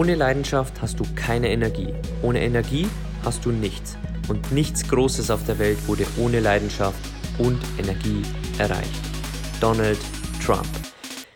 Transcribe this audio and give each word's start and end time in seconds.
Ohne 0.00 0.14
Leidenschaft 0.14 0.80
hast 0.80 0.98
du 0.98 1.04
keine 1.14 1.50
Energie. 1.50 1.92
Ohne 2.22 2.40
Energie 2.40 2.88
hast 3.22 3.44
du 3.44 3.50
nichts. 3.50 3.98
Und 4.28 4.50
nichts 4.50 4.88
Großes 4.88 5.30
auf 5.30 5.44
der 5.44 5.58
Welt 5.58 5.76
wurde 5.86 6.06
ohne 6.16 6.40
Leidenschaft 6.40 6.98
und 7.36 7.58
Energie 7.78 8.22
erreicht. 8.56 8.98
Donald 9.60 9.98
Trump. 10.42 10.70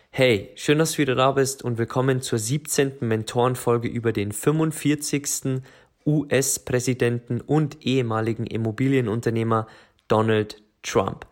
Hey, 0.09 0.49
schön, 0.55 0.79
dass 0.79 0.93
du 0.93 0.97
wieder 0.97 1.13
da 1.13 1.33
bist 1.33 1.63
und 1.63 1.77
willkommen 1.77 2.23
zur 2.23 2.39
17. 2.39 2.93
Mentorenfolge 3.01 3.87
über 3.87 4.11
den 4.11 4.31
45. 4.31 5.61
US-Präsidenten 6.07 7.41
und 7.41 7.85
ehemaligen 7.85 8.47
Immobilienunternehmer 8.47 9.67
Donald 10.07 10.63
Trump. 10.81 11.27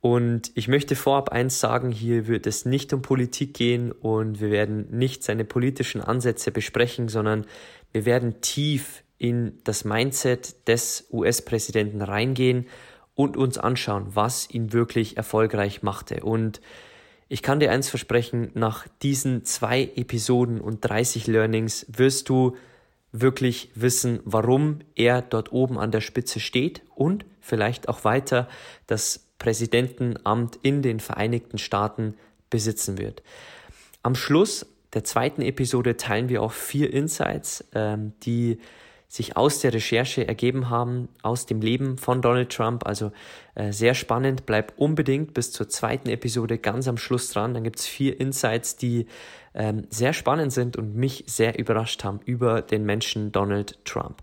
Und 0.00 0.52
ich 0.54 0.68
möchte 0.68 0.94
vorab 0.94 1.30
eins 1.30 1.58
sagen, 1.58 1.90
hier 1.90 2.28
wird 2.28 2.46
es 2.46 2.64
nicht 2.64 2.92
um 2.92 3.02
Politik 3.02 3.54
gehen 3.54 3.90
und 3.90 4.40
wir 4.40 4.50
werden 4.50 4.86
nicht 4.90 5.24
seine 5.24 5.44
politischen 5.44 6.00
Ansätze 6.00 6.52
besprechen, 6.52 7.08
sondern 7.08 7.46
wir 7.92 8.04
werden 8.04 8.40
tief 8.40 9.02
in 9.18 9.58
das 9.64 9.84
Mindset 9.84 10.68
des 10.68 11.08
US-Präsidenten 11.10 12.02
reingehen 12.02 12.66
und 13.14 13.36
uns 13.36 13.58
anschauen, 13.58 14.06
was 14.10 14.48
ihn 14.48 14.72
wirklich 14.72 15.16
erfolgreich 15.16 15.82
machte. 15.82 16.22
Und 16.22 16.60
ich 17.28 17.42
kann 17.42 17.58
dir 17.58 17.72
eins 17.72 17.90
versprechen, 17.90 18.52
nach 18.54 18.86
diesen 19.02 19.44
zwei 19.44 19.82
Episoden 19.96 20.60
und 20.60 20.80
30 20.82 21.26
Learnings 21.26 21.84
wirst 21.88 22.28
du 22.28 22.56
wirklich 23.10 23.70
wissen, 23.74 24.20
warum 24.24 24.78
er 24.94 25.22
dort 25.22 25.50
oben 25.50 25.78
an 25.78 25.90
der 25.90 26.00
Spitze 26.00 26.38
steht 26.38 26.82
und 26.94 27.24
vielleicht 27.40 27.88
auch 27.88 28.04
weiter 28.04 28.48
das 28.86 29.27
Präsidentenamt 29.38 30.58
in 30.62 30.82
den 30.82 31.00
Vereinigten 31.00 31.58
Staaten 31.58 32.14
besitzen 32.50 32.98
wird. 32.98 33.22
Am 34.02 34.14
Schluss 34.14 34.66
der 34.94 35.04
zweiten 35.04 35.42
Episode 35.42 35.96
teilen 35.96 36.28
wir 36.28 36.42
auch 36.42 36.52
vier 36.52 36.92
Insights, 36.92 37.64
ähm, 37.74 38.12
die 38.22 38.58
sich 39.10 39.38
aus 39.38 39.60
der 39.60 39.72
Recherche 39.72 40.28
ergeben 40.28 40.68
haben, 40.68 41.08
aus 41.22 41.46
dem 41.46 41.62
Leben 41.62 41.96
von 41.96 42.20
Donald 42.20 42.50
Trump. 42.50 42.86
Also 42.86 43.10
äh, 43.54 43.72
sehr 43.72 43.94
spannend. 43.94 44.44
Bleib 44.44 44.74
unbedingt 44.76 45.32
bis 45.32 45.50
zur 45.50 45.68
zweiten 45.68 46.10
Episode 46.10 46.58
ganz 46.58 46.88
am 46.88 46.98
Schluss 46.98 47.30
dran. 47.30 47.54
Dann 47.54 47.64
gibt 47.64 47.78
es 47.78 47.86
vier 47.86 48.20
Insights, 48.20 48.76
die 48.76 49.06
ähm, 49.54 49.86
sehr 49.88 50.12
spannend 50.12 50.52
sind 50.52 50.76
und 50.76 50.94
mich 50.94 51.24
sehr 51.26 51.58
überrascht 51.58 52.04
haben 52.04 52.20
über 52.26 52.60
den 52.60 52.84
Menschen 52.84 53.32
Donald 53.32 53.82
Trump. 53.86 54.22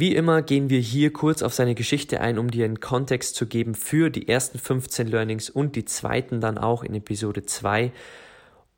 Wie 0.00 0.14
immer 0.14 0.40
gehen 0.40 0.70
wir 0.70 0.80
hier 0.80 1.12
kurz 1.12 1.42
auf 1.42 1.52
seine 1.52 1.74
Geschichte 1.74 2.22
ein, 2.22 2.38
um 2.38 2.50
dir 2.50 2.64
einen 2.64 2.80
Kontext 2.80 3.34
zu 3.34 3.44
geben 3.44 3.74
für 3.74 4.08
die 4.08 4.28
ersten 4.28 4.58
15 4.58 5.06
Learnings 5.06 5.50
und 5.50 5.76
die 5.76 5.84
zweiten 5.84 6.40
dann 6.40 6.56
auch 6.56 6.82
in 6.82 6.94
Episode 6.94 7.44
2. 7.44 7.92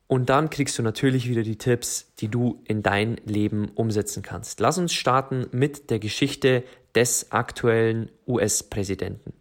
Und 0.09 0.31
dann 0.31 0.51
kriegst 0.51 0.77
du 0.81 0.83
natürlich 0.83 1.29
wieder 1.29 1.45
die 1.45 1.59
Tipps, 1.59 2.13
die 2.19 2.27
du 2.27 2.61
in 2.65 2.83
dein 2.83 3.19
Leben 3.25 3.69
umsetzen 3.77 4.25
kannst. 4.25 4.59
Lass 4.59 4.79
uns 4.79 4.95
starten 4.95 5.47
mit 5.53 5.91
der 5.91 6.01
Geschichte 6.01 6.65
des 6.93 7.31
aktuellen 7.31 8.11
US-Präsidenten. 8.27 9.33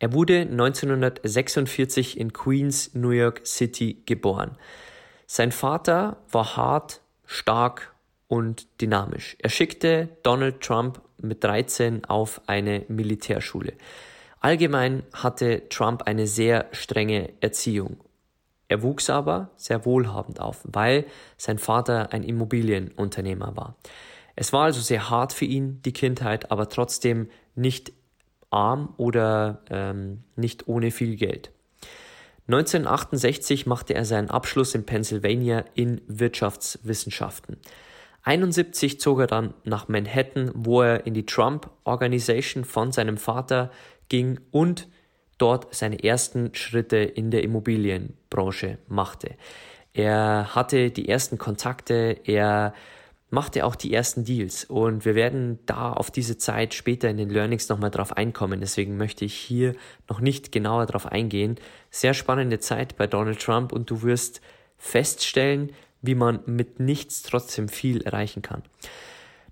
Er 0.00 0.12
wurde 0.12 0.40
1946 0.40 2.18
in 2.18 2.32
Queens, 2.32 2.94
New 2.94 3.10
York 3.10 3.46
City 3.46 4.02
geboren. 4.06 4.58
Sein 5.24 5.52
Vater 5.52 6.16
war 6.32 6.56
hart, 6.56 7.00
stark 7.26 7.94
und 8.28 8.68
dynamisch. 8.80 9.36
Er 9.40 9.50
schickte 9.50 10.08
Donald 10.22 10.60
Trump 10.60 11.00
mit 11.20 11.42
13 11.42 12.04
auf 12.04 12.40
eine 12.46 12.84
Militärschule. 12.88 13.72
Allgemein 14.40 15.02
hatte 15.12 15.68
Trump 15.68 16.02
eine 16.02 16.26
sehr 16.26 16.66
strenge 16.72 17.32
Erziehung. 17.40 17.98
Er 18.68 18.82
wuchs 18.82 19.10
aber 19.10 19.50
sehr 19.56 19.84
wohlhabend 19.84 20.40
auf, 20.40 20.60
weil 20.64 21.06
sein 21.38 21.58
Vater 21.58 22.12
ein 22.12 22.22
Immobilienunternehmer 22.22 23.56
war. 23.56 23.76
Es 24.36 24.52
war 24.52 24.64
also 24.64 24.80
sehr 24.80 25.10
hart 25.10 25.32
für 25.32 25.46
ihn, 25.46 25.80
die 25.82 25.92
Kindheit, 25.92 26.52
aber 26.52 26.68
trotzdem 26.68 27.28
nicht 27.56 27.92
arm 28.50 28.94
oder 28.98 29.62
ähm, 29.70 30.22
nicht 30.36 30.68
ohne 30.68 30.90
viel 30.90 31.16
Geld. 31.16 31.50
1968 32.46 33.66
machte 33.66 33.94
er 33.94 34.04
seinen 34.04 34.30
Abschluss 34.30 34.74
in 34.74 34.86
Pennsylvania 34.86 35.64
in 35.74 36.00
Wirtschaftswissenschaften. 36.06 37.58
1971 38.24 39.00
zog 39.00 39.20
er 39.20 39.26
dann 39.26 39.54
nach 39.64 39.88
Manhattan, 39.88 40.50
wo 40.54 40.82
er 40.82 41.06
in 41.06 41.14
die 41.14 41.26
Trump 41.26 41.70
Organization 41.84 42.64
von 42.64 42.92
seinem 42.92 43.16
Vater 43.16 43.70
ging 44.08 44.40
und 44.50 44.88
dort 45.38 45.74
seine 45.74 46.02
ersten 46.02 46.54
Schritte 46.54 46.96
in 46.96 47.30
der 47.30 47.42
Immobilienbranche 47.42 48.78
machte. 48.88 49.36
Er 49.94 50.54
hatte 50.54 50.90
die 50.90 51.08
ersten 51.08 51.38
Kontakte, 51.38 52.20
er 52.24 52.74
machte 53.30 53.64
auch 53.64 53.74
die 53.74 53.92
ersten 53.92 54.24
Deals 54.24 54.64
und 54.64 55.04
wir 55.04 55.14
werden 55.14 55.58
da 55.66 55.92
auf 55.92 56.10
diese 56.10 56.38
Zeit 56.38 56.74
später 56.74 57.08
in 57.10 57.18
den 57.18 57.30
Learnings 57.30 57.68
nochmal 57.68 57.90
drauf 57.90 58.16
einkommen. 58.16 58.60
Deswegen 58.60 58.96
möchte 58.96 59.24
ich 59.24 59.34
hier 59.34 59.74
noch 60.08 60.20
nicht 60.20 60.50
genauer 60.50 60.86
drauf 60.86 61.06
eingehen. 61.06 61.56
Sehr 61.90 62.14
spannende 62.14 62.58
Zeit 62.58 62.96
bei 62.96 63.06
Donald 63.06 63.40
Trump 63.40 63.72
und 63.72 63.90
du 63.90 64.02
wirst 64.02 64.40
feststellen, 64.78 65.72
wie 66.02 66.14
man 66.14 66.40
mit 66.46 66.80
nichts 66.80 67.22
trotzdem 67.22 67.68
viel 67.68 68.02
erreichen 68.02 68.42
kann. 68.42 68.62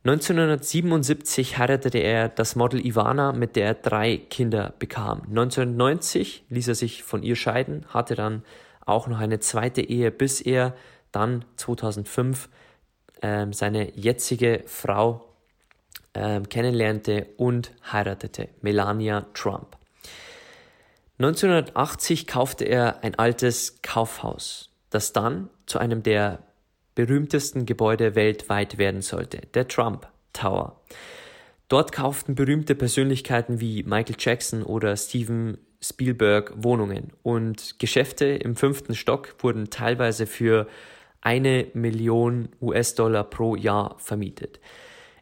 1977 0.04 1.58
heiratete 1.58 1.98
er 1.98 2.28
das 2.28 2.54
Model 2.54 2.86
Ivana, 2.86 3.32
mit 3.32 3.56
der 3.56 3.66
er 3.66 3.74
drei 3.74 4.18
Kinder 4.18 4.72
bekam. 4.78 5.22
1990 5.22 6.44
ließ 6.48 6.68
er 6.68 6.74
sich 6.76 7.02
von 7.02 7.24
ihr 7.24 7.34
scheiden, 7.34 7.84
hatte 7.88 8.14
dann 8.14 8.44
auch 8.84 9.08
noch 9.08 9.18
eine 9.18 9.40
zweite 9.40 9.80
Ehe, 9.80 10.12
bis 10.12 10.40
er 10.40 10.76
dann 11.10 11.44
2005 11.56 12.48
äh, 13.20 13.46
seine 13.50 13.98
jetzige 13.98 14.62
Frau 14.66 15.28
äh, 16.12 16.40
kennenlernte 16.42 17.26
und 17.36 17.72
heiratete, 17.90 18.48
Melania 18.60 19.26
Trump. 19.34 19.76
1980 21.18 22.28
kaufte 22.28 22.64
er 22.64 23.02
ein 23.02 23.16
altes 23.16 23.80
Kaufhaus 23.82 24.70
das 24.90 25.12
dann 25.12 25.50
zu 25.66 25.78
einem 25.78 26.02
der 26.02 26.42
berühmtesten 26.94 27.66
Gebäude 27.66 28.14
weltweit 28.14 28.78
werden 28.78 29.02
sollte, 29.02 29.42
der 29.54 29.68
Trump 29.68 30.08
Tower. 30.32 30.80
Dort 31.68 31.92
kauften 31.92 32.34
berühmte 32.34 32.74
Persönlichkeiten 32.74 33.60
wie 33.60 33.82
Michael 33.82 34.16
Jackson 34.18 34.62
oder 34.62 34.96
Steven 34.96 35.58
Spielberg 35.80 36.52
Wohnungen 36.56 37.12
und 37.22 37.78
Geschäfte 37.78 38.26
im 38.26 38.56
fünften 38.56 38.94
Stock 38.94 39.34
wurden 39.40 39.68
teilweise 39.70 40.26
für 40.26 40.66
eine 41.20 41.66
Million 41.74 42.48
US-Dollar 42.60 43.24
pro 43.24 43.56
Jahr 43.56 43.96
vermietet. 43.98 44.60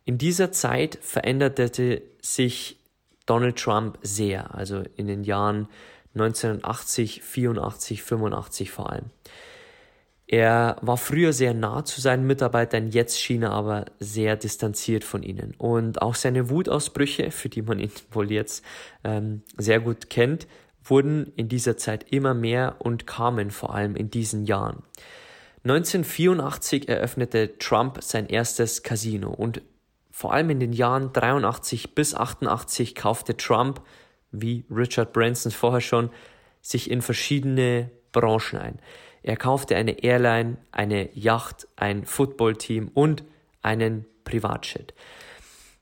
In 0.05 0.19
dieser 0.19 0.53
Zeit 0.53 0.99
veränderte 1.01 2.03
sich 2.21 2.79
Donald 3.27 3.57
Trump 3.57 3.99
sehr, 4.03 4.55
also 4.55 4.83
in 4.97 5.07
den 5.07 5.25
Jahren 5.25 5.69
1980, 6.15 7.23
84, 7.23 8.03
85 8.03 8.71
vor 8.71 8.93
allem. 8.93 9.07
Er 10.27 10.77
war 10.81 10.97
früher 10.97 11.33
sehr 11.33 11.53
nah 11.53 11.85
zu 11.85 12.01
seinen 12.01 12.27
Mitarbeitern, 12.27 12.89
jetzt 12.89 13.21
schien 13.21 13.43
er 13.43 13.53
aber 13.53 13.85
sehr 14.01 14.37
distanziert 14.37 15.05
von 15.05 15.23
ihnen. 15.23 15.55
Und 15.59 16.01
auch 16.01 16.15
seine 16.15 16.49
Wutausbrüche, 16.49 17.31
für 17.31 17.49
die 17.49 17.63
man 17.63 17.79
ihn 17.79 17.91
wohl 18.11 18.33
jetzt 18.33 18.65
ähm, 19.05 19.43
sehr 19.57 19.81
gut 19.81 20.09
kennt, 20.09 20.47
wurden 20.83 21.33
in 21.37 21.49
dieser 21.49 21.77
Zeit 21.77 22.11
immer 22.11 22.35
mehr 22.35 22.77
und 22.79 23.07
kamen 23.07 23.51
vor 23.51 23.75
allem 23.75 23.97
in 23.97 24.11
diesen 24.11 24.45
Jahren. 24.45 24.83
1984 25.65 26.89
eröffnete 26.89 27.57
Trump 27.59 28.03
sein 28.03 28.27
erstes 28.27 28.83
Casino 28.83 29.31
und 29.31 29.63
vor 30.11 30.35
allem 30.35 30.51
in 30.51 30.61
den 30.61 30.73
Jahren 30.73 31.13
83 31.13 31.95
bis 31.95 32.15
88 32.15 32.95
kaufte 32.95 33.37
Trump, 33.37 33.81
wie 34.31 34.65
Richard 34.71 35.13
Branson 35.13 35.53
vorher 35.53 35.81
schon, 35.81 36.11
sich 36.61 36.91
in 36.91 37.03
verschiedene 37.03 37.91
Branchen 38.13 38.59
ein. 38.59 38.79
Er 39.25 39.37
kaufte 39.37 39.75
eine 39.75 40.05
Airline, 40.05 40.59
eine 40.71 41.09
Yacht, 41.15 41.67
ein 41.77 42.05
Footballteam 42.05 42.91
und 42.93 43.25
einen 43.63 44.05
Privatjet. 44.25 44.93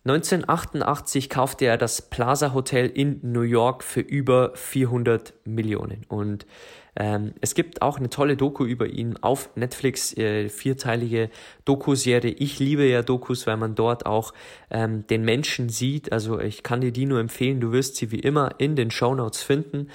1988 0.05 1.29
kaufte 1.29 1.65
er 1.67 1.77
das 1.77 2.03
Plaza 2.03 2.55
Hotel 2.55 2.87
in 2.89 3.19
New 3.23 3.43
York 3.43 3.83
für 3.83 4.01
über 4.01 4.53
400 4.55 5.35
Millionen. 5.45 6.05
Und 6.09 6.47
ähm, 6.95 7.35
es 7.41 7.55
gibt 7.55 7.83
auch 7.83 7.99
eine 7.99 8.11
tolle 8.11 8.37
Doku 8.37 8.65
über 8.65 8.87
ihn 8.87 9.17
auf 9.21 9.51
Netflix, 9.57 10.17
äh, 10.17 10.49
vierteilige 10.49 11.29
Dokuserie. 11.65 12.31
Ich 12.31 12.61
liebe 12.61 12.85
ja 12.85 13.03
Dokus, 13.03 13.47
weil 13.49 13.57
man 13.57 13.75
dort 13.75 14.07
auch 14.07 14.35
ähm, 14.71 15.05
den 15.09 15.25
Menschen 15.25 15.69
sieht. 15.69 16.13
Also 16.13 16.39
ich 16.39 16.63
kann 16.63 16.81
dir 16.81 16.93
die 16.93 17.07
nur 17.07 17.19
empfehlen. 17.19 17.61
Du 17.61 17.73
wirst 17.73 17.97
sie 17.97 18.13
wie 18.13 18.21
immer 18.21 18.55
in 18.59 18.77
den 18.77 18.93
Show 18.93 19.15
Notes 19.17 19.43
finden. 19.43 19.89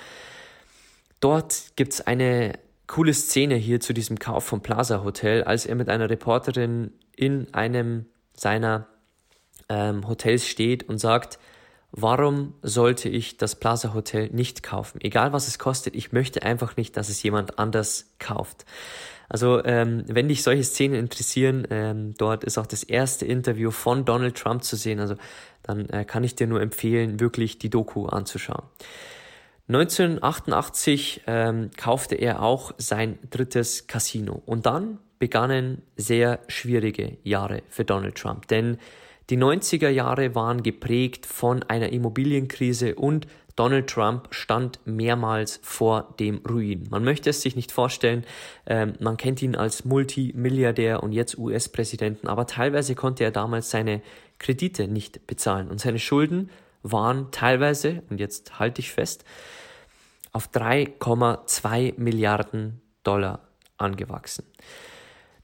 Dort 1.21 1.73
gibt's 1.75 2.01
eine 2.01 2.59
coole 2.87 3.13
Szene 3.13 3.55
hier 3.55 3.79
zu 3.79 3.93
diesem 3.93 4.17
Kauf 4.17 4.45
vom 4.45 4.61
Plaza 4.61 5.03
Hotel, 5.03 5.43
als 5.43 5.65
er 5.65 5.75
mit 5.75 5.89
einer 5.89 6.09
Reporterin 6.09 6.91
in 7.15 7.53
einem 7.53 8.05
seiner 8.33 8.87
ähm, 9.69 10.07
Hotels 10.07 10.47
steht 10.47 10.87
und 10.87 10.97
sagt, 10.97 11.39
warum 11.91 12.53
sollte 12.61 13.09
ich 13.09 13.37
das 13.37 13.55
Plaza 13.55 13.93
Hotel 13.93 14.29
nicht 14.31 14.63
kaufen? 14.63 14.99
Egal 15.01 15.33
was 15.33 15.47
es 15.47 15.59
kostet, 15.59 15.95
ich 15.95 16.11
möchte 16.11 16.43
einfach 16.43 16.77
nicht, 16.77 16.95
dass 16.97 17.09
es 17.09 17.21
jemand 17.23 17.59
anders 17.59 18.13
kauft. 18.19 18.65
Also 19.29 19.63
ähm, 19.65 20.03
wenn 20.07 20.29
dich 20.29 20.43
solche 20.43 20.63
Szenen 20.63 20.95
interessieren, 20.95 21.67
ähm, 21.69 22.13
dort 22.17 22.45
ist 22.45 22.57
auch 22.57 22.67
das 22.67 22.83
erste 22.83 23.25
Interview 23.25 23.71
von 23.71 24.05
Donald 24.05 24.37
Trump 24.37 24.63
zu 24.63 24.77
sehen. 24.77 24.99
Also 24.99 25.15
dann 25.63 25.89
äh, 25.89 26.05
kann 26.05 26.23
ich 26.23 26.35
dir 26.35 26.47
nur 26.47 26.61
empfehlen, 26.61 27.19
wirklich 27.19 27.59
die 27.59 27.69
Doku 27.69 28.05
anzuschauen. 28.05 28.63
1988 29.69 31.23
ähm, 31.27 31.71
kaufte 31.75 32.15
er 32.15 32.41
auch 32.41 32.73
sein 32.77 33.19
drittes 33.29 33.87
Casino 33.87 34.41
und 34.45 34.65
dann 34.65 34.99
begannen 35.19 35.81
sehr 35.97 36.39
schwierige 36.47 37.17
Jahre 37.23 37.63
für 37.67 37.83
Donald 37.83 38.15
Trump, 38.15 38.47
denn 38.47 38.77
die 39.29 39.37
90er 39.37 39.89
Jahre 39.89 40.35
waren 40.35 40.63
geprägt 40.63 41.25
von 41.25 41.63
einer 41.63 41.91
Immobilienkrise 41.91 42.95
und 42.95 43.27
Donald 43.57 43.87
Trump 43.87 44.27
stand 44.29 44.79
mehrmals 44.85 45.59
vor 45.63 46.13
dem 46.19 46.37
Ruin. 46.47 46.87
Man 46.89 47.03
möchte 47.03 47.31
es 47.31 47.41
sich 47.41 47.57
nicht 47.57 47.73
vorstellen, 47.73 48.23
ähm, 48.67 48.93
man 48.99 49.17
kennt 49.17 49.41
ihn 49.41 49.55
als 49.55 49.83
Multimilliardär 49.83 51.03
und 51.03 51.11
jetzt 51.11 51.37
US-Präsidenten, 51.37 52.27
aber 52.27 52.45
teilweise 52.45 52.95
konnte 52.95 53.25
er 53.25 53.31
damals 53.31 53.69
seine 53.69 54.01
Kredite 54.37 54.87
nicht 54.87 55.27
bezahlen 55.27 55.69
und 55.69 55.81
seine 55.81 55.99
Schulden 55.99 56.51
waren 56.83 57.31
teilweise, 57.31 58.03
und 58.09 58.19
jetzt 58.19 58.59
halte 58.59 58.81
ich 58.81 58.91
fest, 58.91 59.23
auf 60.31 60.49
3,2 60.49 61.93
Milliarden 61.97 62.81
Dollar 63.03 63.47
angewachsen. 63.77 64.45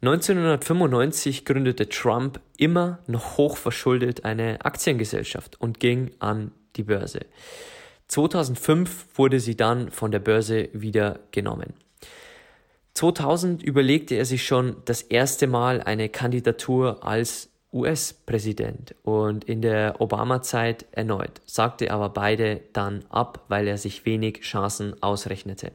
1995 0.01 1.45
gründete 1.45 1.87
Trump 1.87 2.41
immer 2.57 2.99
noch 3.07 3.37
hochverschuldet 3.37 4.25
eine 4.25 4.65
Aktiengesellschaft 4.65 5.59
und 5.61 5.79
ging 5.79 6.11
an 6.19 6.51
die 6.75 6.83
Börse. 6.83 7.21
2005 8.09 9.07
wurde 9.15 9.39
sie 9.39 9.55
dann 9.55 9.91
von 9.91 10.11
der 10.11 10.19
Börse 10.19 10.67
wieder 10.73 11.19
genommen. 11.31 11.73
2000 12.95 13.63
überlegte 13.63 14.15
er 14.15 14.25
sich 14.25 14.45
schon 14.45 14.75
das 14.85 15.01
erste 15.01 15.47
Mal 15.47 15.81
eine 15.81 16.09
Kandidatur 16.09 17.03
als 17.05 17.49
US-Präsident 17.73 18.95
und 19.03 19.43
in 19.45 19.61
der 19.61 19.99
Obama-Zeit 19.99 20.85
erneut, 20.91 21.41
sagte 21.45 21.91
aber 21.91 22.09
beide 22.09 22.61
dann 22.73 23.03
ab, 23.09 23.43
weil 23.47 23.67
er 23.67 23.77
sich 23.77 24.05
wenig 24.05 24.41
Chancen 24.41 25.01
ausrechnete. 25.01 25.71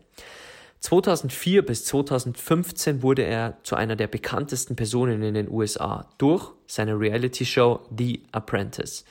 2004 0.81 1.67
bis 1.67 1.85
2015 1.87 3.03
wurde 3.03 3.23
er 3.23 3.59
zu 3.65 3.75
einer 3.75 3.97
der 3.97 4.07
bekanntesten 4.07 4.77
Personen 4.77 5.23
in 5.23 5.35
den 5.35 5.51
USA 5.51 6.09
durch 6.19 6.53
seine 6.67 6.99
Reality-Show 6.99 7.81
The 7.97 8.23
Apprentice. 8.31 9.05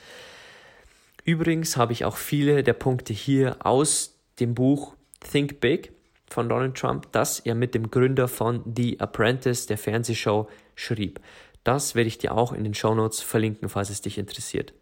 Übrigens 1.24 1.76
habe 1.76 1.92
ich 1.92 2.06
auch 2.06 2.16
viele 2.16 2.62
der 2.62 2.72
Punkte 2.72 3.12
hier 3.12 3.56
aus 3.66 4.14
dem 4.40 4.54
Buch 4.54 4.94
Think 5.20 5.60
Big 5.60 5.92
von 6.30 6.48
Donald 6.48 6.74
Trump, 6.74 7.12
das 7.12 7.40
er 7.40 7.54
mit 7.54 7.74
dem 7.74 7.90
Gründer 7.90 8.28
von 8.28 8.62
The 8.74 8.98
Apprentice, 9.00 9.66
der 9.66 9.76
Fernsehshow, 9.76 10.48
schrieb. 10.74 11.20
Das 11.68 11.94
werde 11.94 12.08
ich 12.08 12.16
dir 12.16 12.32
auch 12.32 12.54
in 12.54 12.64
den 12.64 12.72
Show 12.72 12.94
Notes 12.94 13.20
verlinken, 13.20 13.68
falls 13.68 13.90
es 13.90 14.00
dich 14.00 14.16
interessiert. 14.16 14.72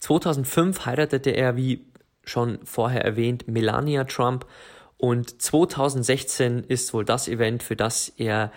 2005 0.00 0.84
heiratete 0.84 1.30
er, 1.30 1.56
wie 1.56 1.86
schon 2.22 2.58
vorher 2.64 3.02
erwähnt, 3.02 3.48
Melania 3.48 4.04
Trump 4.04 4.44
und 4.98 5.40
2016 5.40 6.64
ist 6.64 6.92
wohl 6.92 7.06
das 7.06 7.28
Event, 7.28 7.62
für 7.62 7.76
das 7.76 8.12
er 8.18 8.52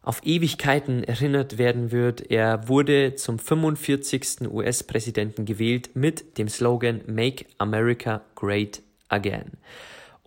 auf 0.00 0.24
Ewigkeiten 0.24 1.04
erinnert 1.04 1.58
werden 1.58 1.92
wird. 1.92 2.30
Er 2.30 2.68
wurde 2.68 3.16
zum 3.16 3.38
45. 3.38 4.48
US-Präsidenten 4.50 5.44
gewählt 5.44 5.90
mit 5.92 6.38
dem 6.38 6.48
Slogan 6.48 7.02
Make 7.06 7.44
America 7.58 8.22
Great 8.34 8.80
Again. 9.10 9.58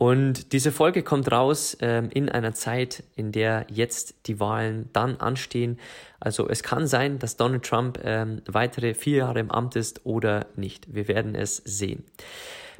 Und 0.03 0.51
diese 0.51 0.73
Folge 0.73 1.01
kommt 1.01 1.31
raus 1.31 1.77
ähm, 1.79 2.09
in 2.09 2.27
einer 2.27 2.53
Zeit, 2.53 3.05
in 3.15 3.31
der 3.31 3.65
jetzt 3.69 4.27
die 4.27 4.37
Wahlen 4.41 4.89
dann 4.91 5.15
anstehen. 5.15 5.79
Also 6.19 6.49
es 6.49 6.61
kann 6.61 6.87
sein, 6.87 7.19
dass 7.19 7.37
Donald 7.37 7.63
Trump 7.63 8.01
ähm, 8.03 8.41
weitere 8.45 8.95
vier 8.95 9.19
Jahre 9.19 9.39
im 9.39 9.49
Amt 9.49 9.77
ist 9.77 10.05
oder 10.05 10.47
nicht. 10.57 10.93
Wir 10.93 11.07
werden 11.07 11.35
es 11.35 11.55
sehen. 11.55 12.03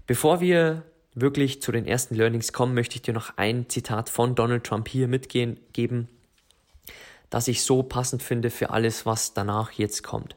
Bevor 0.06 0.42
wir 0.42 0.84
wirklich 1.16 1.62
zu 1.62 1.72
den 1.72 1.88
ersten 1.88 2.16
Learnings 2.16 2.52
kommen, 2.52 2.74
möchte 2.74 2.98
ich 2.98 3.04
dir 3.04 3.14
noch 3.14 3.38
ein 3.38 3.70
Zitat 3.70 4.10
von 4.10 4.36
Donald 4.36 4.66
Trump 4.66 4.90
hier 4.90 5.08
mitgeben, 5.08 6.10
das 7.30 7.48
ich 7.48 7.64
so 7.64 7.84
passend 7.84 8.22
finde 8.22 8.50
für 8.50 8.72
alles, 8.72 9.06
was 9.06 9.34
danach 9.34 9.72
jetzt 9.72 10.04
kommt. 10.04 10.36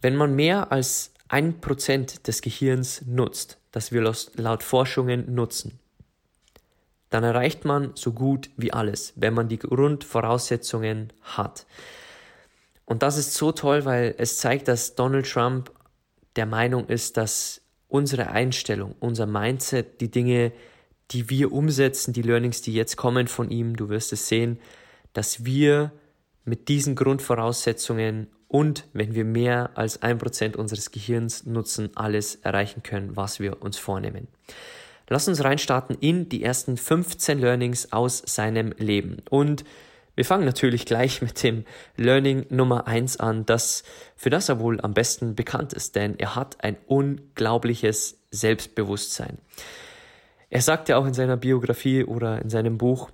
Wenn 0.00 0.16
man 0.16 0.34
mehr 0.34 0.72
als 0.72 1.12
ein 1.28 1.60
Prozent 1.60 2.26
des 2.26 2.42
Gehirns 2.42 3.02
nutzt, 3.06 3.58
das 3.70 3.92
wir 3.92 4.12
laut 4.36 4.62
Forschungen 4.62 5.34
nutzen, 5.34 5.78
dann 7.10 7.24
erreicht 7.24 7.64
man 7.64 7.92
so 7.94 8.12
gut 8.12 8.50
wie 8.56 8.72
alles, 8.72 9.12
wenn 9.16 9.34
man 9.34 9.48
die 9.48 9.58
Grundvoraussetzungen 9.58 11.12
hat. 11.22 11.66
Und 12.84 13.02
das 13.02 13.18
ist 13.18 13.34
so 13.34 13.52
toll, 13.52 13.84
weil 13.84 14.14
es 14.18 14.38
zeigt, 14.38 14.68
dass 14.68 14.94
Donald 14.94 15.30
Trump 15.30 15.70
der 16.36 16.46
Meinung 16.46 16.86
ist, 16.86 17.16
dass 17.16 17.60
unsere 17.88 18.28
Einstellung, 18.28 18.94
unser 19.00 19.26
Mindset, 19.26 20.00
die 20.00 20.10
Dinge, 20.10 20.52
die 21.10 21.30
wir 21.30 21.52
umsetzen, 21.52 22.12
die 22.12 22.22
Learnings, 22.22 22.60
die 22.62 22.74
jetzt 22.74 22.96
kommen 22.96 23.28
von 23.28 23.50
ihm, 23.50 23.76
du 23.76 23.88
wirst 23.88 24.12
es 24.12 24.28
sehen, 24.28 24.58
dass 25.14 25.44
wir 25.44 25.92
mit 26.44 26.68
diesen 26.68 26.94
Grundvoraussetzungen 26.94 28.28
und 28.48 28.86
wenn 28.94 29.14
wir 29.14 29.24
mehr 29.24 29.70
als 29.74 30.02
ein 30.02 30.18
Prozent 30.18 30.56
unseres 30.56 30.90
Gehirns 30.90 31.44
nutzen, 31.44 31.90
alles 31.94 32.36
erreichen 32.36 32.82
können, 32.82 33.14
was 33.14 33.40
wir 33.40 33.62
uns 33.62 33.78
vornehmen. 33.78 34.26
Lass 35.08 35.28
uns 35.28 35.44
reinstarten 35.44 35.96
in 36.00 36.28
die 36.28 36.42
ersten 36.42 36.76
15 36.76 37.38
Learnings 37.38 37.92
aus 37.92 38.22
seinem 38.26 38.72
Leben. 38.78 39.18
Und 39.30 39.64
wir 40.14 40.24
fangen 40.24 40.44
natürlich 40.44 40.84
gleich 40.86 41.22
mit 41.22 41.42
dem 41.42 41.64
Learning 41.96 42.46
Nummer 42.48 42.86
eins 42.86 43.18
an, 43.18 43.46
das, 43.46 43.84
für 44.16 44.30
das 44.30 44.48
er 44.48 44.60
wohl 44.60 44.80
am 44.80 44.94
besten 44.94 45.34
bekannt 45.34 45.72
ist, 45.72 45.94
denn 45.94 46.18
er 46.18 46.34
hat 46.34 46.62
ein 46.64 46.76
unglaubliches 46.86 48.18
Selbstbewusstsein. 48.30 49.38
Er 50.50 50.62
sagt 50.62 50.88
ja 50.88 50.96
auch 50.96 51.06
in 51.06 51.14
seiner 51.14 51.36
Biografie 51.36 52.04
oder 52.04 52.40
in 52.40 52.48
seinem 52.48 52.78
Buch, 52.78 53.10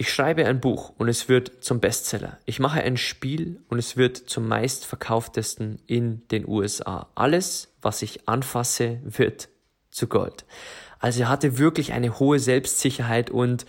ich 0.00 0.12
schreibe 0.12 0.46
ein 0.46 0.60
Buch 0.60 0.92
und 0.96 1.08
es 1.08 1.28
wird 1.28 1.64
zum 1.64 1.80
Bestseller. 1.80 2.38
Ich 2.46 2.60
mache 2.60 2.80
ein 2.80 2.96
Spiel 2.96 3.60
und 3.68 3.80
es 3.80 3.96
wird 3.96 4.16
zum 4.16 4.46
meistverkauftesten 4.46 5.80
in 5.88 6.26
den 6.28 6.46
USA. 6.46 7.08
Alles, 7.16 7.74
was 7.82 8.02
ich 8.02 8.28
anfasse, 8.28 9.00
wird 9.02 9.48
zu 9.90 10.06
Gold. 10.06 10.44
Also 11.00 11.22
er 11.22 11.28
hatte 11.28 11.58
wirklich 11.58 11.92
eine 11.92 12.20
hohe 12.20 12.38
Selbstsicherheit 12.38 13.28
und 13.28 13.66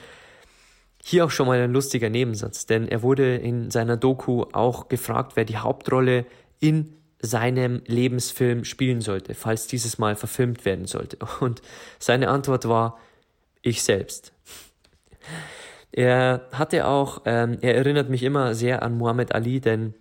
hier 1.04 1.26
auch 1.26 1.32
schon 1.32 1.48
mal 1.48 1.60
ein 1.60 1.74
lustiger 1.74 2.12
Nebensatz, 2.12 2.68
denn 2.68 2.88
er 2.88 3.02
wurde 3.02 3.38
in 3.38 3.72
seiner 3.72 3.98
Doku 3.98 4.46
auch 4.52 4.88
gefragt, 4.88 5.32
wer 5.34 5.46
die 5.46 5.58
Hauptrolle 5.58 6.28
in 6.60 6.94
seinem 7.20 7.82
Lebensfilm 7.88 8.66
spielen 8.66 9.02
sollte, 9.02 9.34
falls 9.34 9.66
dieses 9.66 9.98
mal 9.98 10.16
verfilmt 10.16 10.64
werden 10.64 10.86
sollte. 10.86 11.18
Und 11.40 11.64
seine 11.98 12.30
Antwort 12.30 12.70
war, 12.70 13.00
ich 13.64 13.82
selbst. 13.82 14.32
Er 15.92 16.48
hatte 16.52 16.88
auch, 16.88 17.24
ähm, 17.26 17.58
er 17.62 17.76
erinnert 17.76 18.10
mich 18.10 18.24
immer 18.24 18.54
sehr 18.54 18.84
an 18.84 18.98
Muhammad 18.98 19.34
Ali, 19.34 19.60
denn 19.60 19.96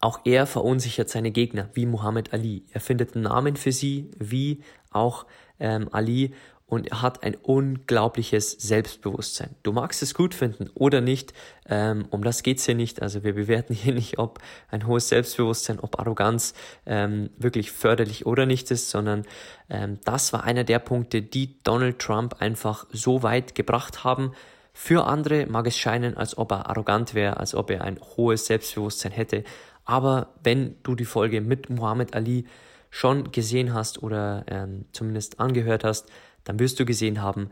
auch 0.00 0.20
er 0.24 0.46
verunsichert 0.46 1.08
seine 1.08 1.30
Gegner 1.30 1.70
wie 1.74 1.86
Muhammad 1.86 2.32
Ali. 2.32 2.64
Er 2.72 2.80
findet 2.80 3.14
einen 3.14 3.24
Namen 3.24 3.56
für 3.56 3.72
sie 3.72 4.10
wie 4.18 4.62
auch 4.90 5.26
ähm, 5.58 5.88
Ali 5.92 6.34
und 6.66 6.88
er 6.88 7.00
hat 7.00 7.22
ein 7.22 7.36
unglaubliches 7.36 8.50
Selbstbewusstsein. 8.50 9.54
Du 9.62 9.72
magst 9.72 10.02
es 10.02 10.14
gut 10.14 10.34
finden 10.34 10.68
oder 10.74 11.00
nicht, 11.00 11.32
ähm, 11.68 12.06
um 12.10 12.24
das 12.24 12.42
geht's 12.42 12.66
hier 12.66 12.74
nicht. 12.74 13.02
Also 13.02 13.22
wir 13.22 13.34
bewerten 13.34 13.72
hier 13.72 13.94
nicht, 13.94 14.18
ob 14.18 14.40
ein 14.68 14.86
hohes 14.86 15.08
Selbstbewusstsein, 15.08 15.78
ob 15.78 16.00
Arroganz 16.00 16.54
ähm, 16.84 17.30
wirklich 17.38 17.70
förderlich 17.70 18.26
oder 18.26 18.46
nicht 18.46 18.70
ist, 18.72 18.90
sondern 18.90 19.24
ähm, 19.70 20.00
das 20.04 20.32
war 20.32 20.42
einer 20.42 20.64
der 20.64 20.80
Punkte, 20.80 21.22
die 21.22 21.62
Donald 21.62 22.00
Trump 22.00 22.40
einfach 22.40 22.86
so 22.92 23.22
weit 23.22 23.54
gebracht 23.54 24.02
haben. 24.02 24.32
Für 24.78 25.06
andere 25.06 25.46
mag 25.46 25.66
es 25.66 25.78
scheinen, 25.78 26.18
als 26.18 26.36
ob 26.36 26.52
er 26.52 26.68
arrogant 26.68 27.14
wäre, 27.14 27.38
als 27.38 27.54
ob 27.54 27.70
er 27.70 27.80
ein 27.80 27.98
hohes 27.98 28.44
Selbstbewusstsein 28.44 29.10
hätte, 29.10 29.42
Aber 29.86 30.34
wenn 30.42 30.76
du 30.82 30.94
die 30.94 31.06
Folge 31.06 31.40
mit 31.40 31.70
Muhammad 31.70 32.14
Ali 32.14 32.44
schon 32.90 33.32
gesehen 33.32 33.72
hast 33.72 34.02
oder 34.02 34.44
ähm, 34.48 34.84
zumindest 34.92 35.40
angehört 35.40 35.82
hast, 35.82 36.10
dann 36.44 36.58
wirst 36.58 36.78
du 36.78 36.84
gesehen 36.84 37.22
haben, 37.22 37.48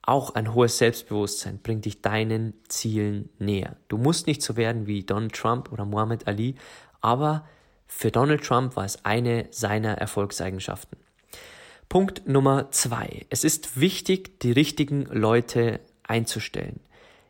auch 0.00 0.34
ein 0.34 0.54
hohes 0.54 0.78
Selbstbewusstsein 0.78 1.58
bringt 1.62 1.84
dich 1.84 2.00
deinen 2.00 2.54
Zielen 2.68 3.28
näher. 3.38 3.76
Du 3.88 3.98
musst 3.98 4.26
nicht 4.26 4.40
so 4.40 4.56
werden 4.56 4.86
wie 4.86 5.02
Donald 5.02 5.34
Trump 5.34 5.70
oder 5.70 5.84
Muhammad 5.84 6.26
Ali, 6.26 6.54
aber 7.02 7.46
für 7.86 8.10
Donald 8.10 8.42
Trump 8.42 8.74
war 8.76 8.86
es 8.86 9.04
eine 9.04 9.48
seiner 9.50 9.98
Erfolgseigenschaften. 9.98 10.96
Punkt 11.90 12.26
Nummer 12.26 12.70
zwei. 12.70 13.26
Es 13.28 13.44
ist 13.44 13.78
wichtig, 13.78 14.40
die 14.40 14.52
richtigen 14.52 15.04
Leute 15.10 15.80
einzustellen. 16.04 16.80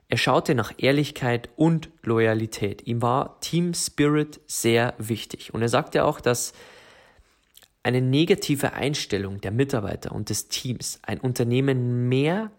Er 0.09 0.19
schaute 0.19 0.55
nach 0.55 0.73
Ehrlichkeit 0.77 1.49
und 1.57 1.89
Loyalität. 2.03 2.87
Ihm 2.87 3.03
war 3.03 3.41
Team 3.41 3.75
Spirit 3.75 4.41
sehr 4.47 4.95
wichtig. 4.99 5.55
Und 5.55 5.63
er 5.63 5.69
sagte 5.69 6.05
auch, 6.05 6.21
dass 6.21 6.53
eine 7.83 8.01
negative 8.01 8.75
Einstellung 8.75 9.41
der 9.41 9.51
Mitarbeiter 9.51 10.13
und 10.13 10.31
des 10.31 10.49
Teams 10.49 11.01
ein 11.03 11.21
Unternehmen 11.21 12.09
mehr 12.09 12.51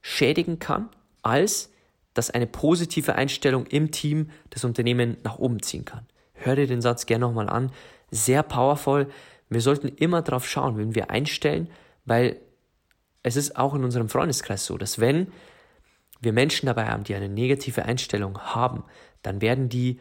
schädigen 0.00 0.58
kann, 0.58 0.88
als 1.22 1.70
dass 2.14 2.30
eine 2.30 2.46
positive 2.46 3.14
Einstellung 3.14 3.66
im 3.66 3.90
Team 3.90 4.30
das 4.50 4.64
Unternehmen 4.64 5.16
nach 5.24 5.38
oben 5.38 5.62
ziehen 5.62 5.84
kann. 5.84 6.06
Hör 6.34 6.56
dir 6.56 6.66
den 6.66 6.82
Satz 6.82 7.06
gerne 7.06 7.24
nochmal 7.24 7.48
an. 7.48 7.70
Sehr 8.10 8.42
powerful. 8.42 9.08
Wir 9.48 9.60
sollten 9.60 9.88
immer 9.88 10.22
darauf 10.22 10.48
schauen, 10.48 10.76
wenn 10.76 10.94
wir 10.94 11.10
einstellen, 11.10 11.68
weil 12.04 12.40
es 13.22 13.36
ist 13.36 13.56
auch 13.56 13.74
in 13.74 13.84
unserem 13.84 14.08
Freundeskreis 14.08 14.66
so, 14.66 14.76
dass 14.76 14.98
wenn 14.98 15.28
wir 16.22 16.32
Menschen 16.32 16.66
dabei 16.66 16.86
haben, 16.86 17.04
die 17.04 17.14
eine 17.14 17.28
negative 17.28 17.84
Einstellung 17.84 18.38
haben, 18.38 18.84
dann 19.22 19.42
werden 19.42 19.68
die 19.68 20.00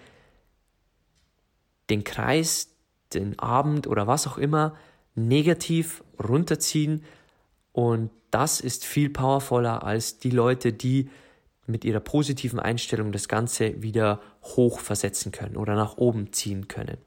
den 1.89 2.03
Kreis, 2.03 2.69
den 3.13 3.37
Abend 3.39 3.87
oder 3.87 4.07
was 4.07 4.27
auch 4.27 4.37
immer 4.37 4.75
negativ 5.15 6.03
runterziehen 6.23 7.03
und 7.73 8.11
das 8.29 8.61
ist 8.61 8.85
viel 8.85 9.09
powervoller 9.09 9.83
als 9.83 10.19
die 10.19 10.29
Leute, 10.29 10.71
die 10.71 11.09
mit 11.67 11.83
ihrer 11.85 11.99
positiven 11.99 12.59
Einstellung 12.59 13.11
das 13.11 13.27
Ganze 13.27 13.81
wieder 13.81 14.21
hoch 14.43 14.79
versetzen 14.79 15.31
können 15.31 15.57
oder 15.57 15.75
nach 15.75 15.97
oben 15.97 16.31
ziehen 16.31 16.67
können. 16.67 16.97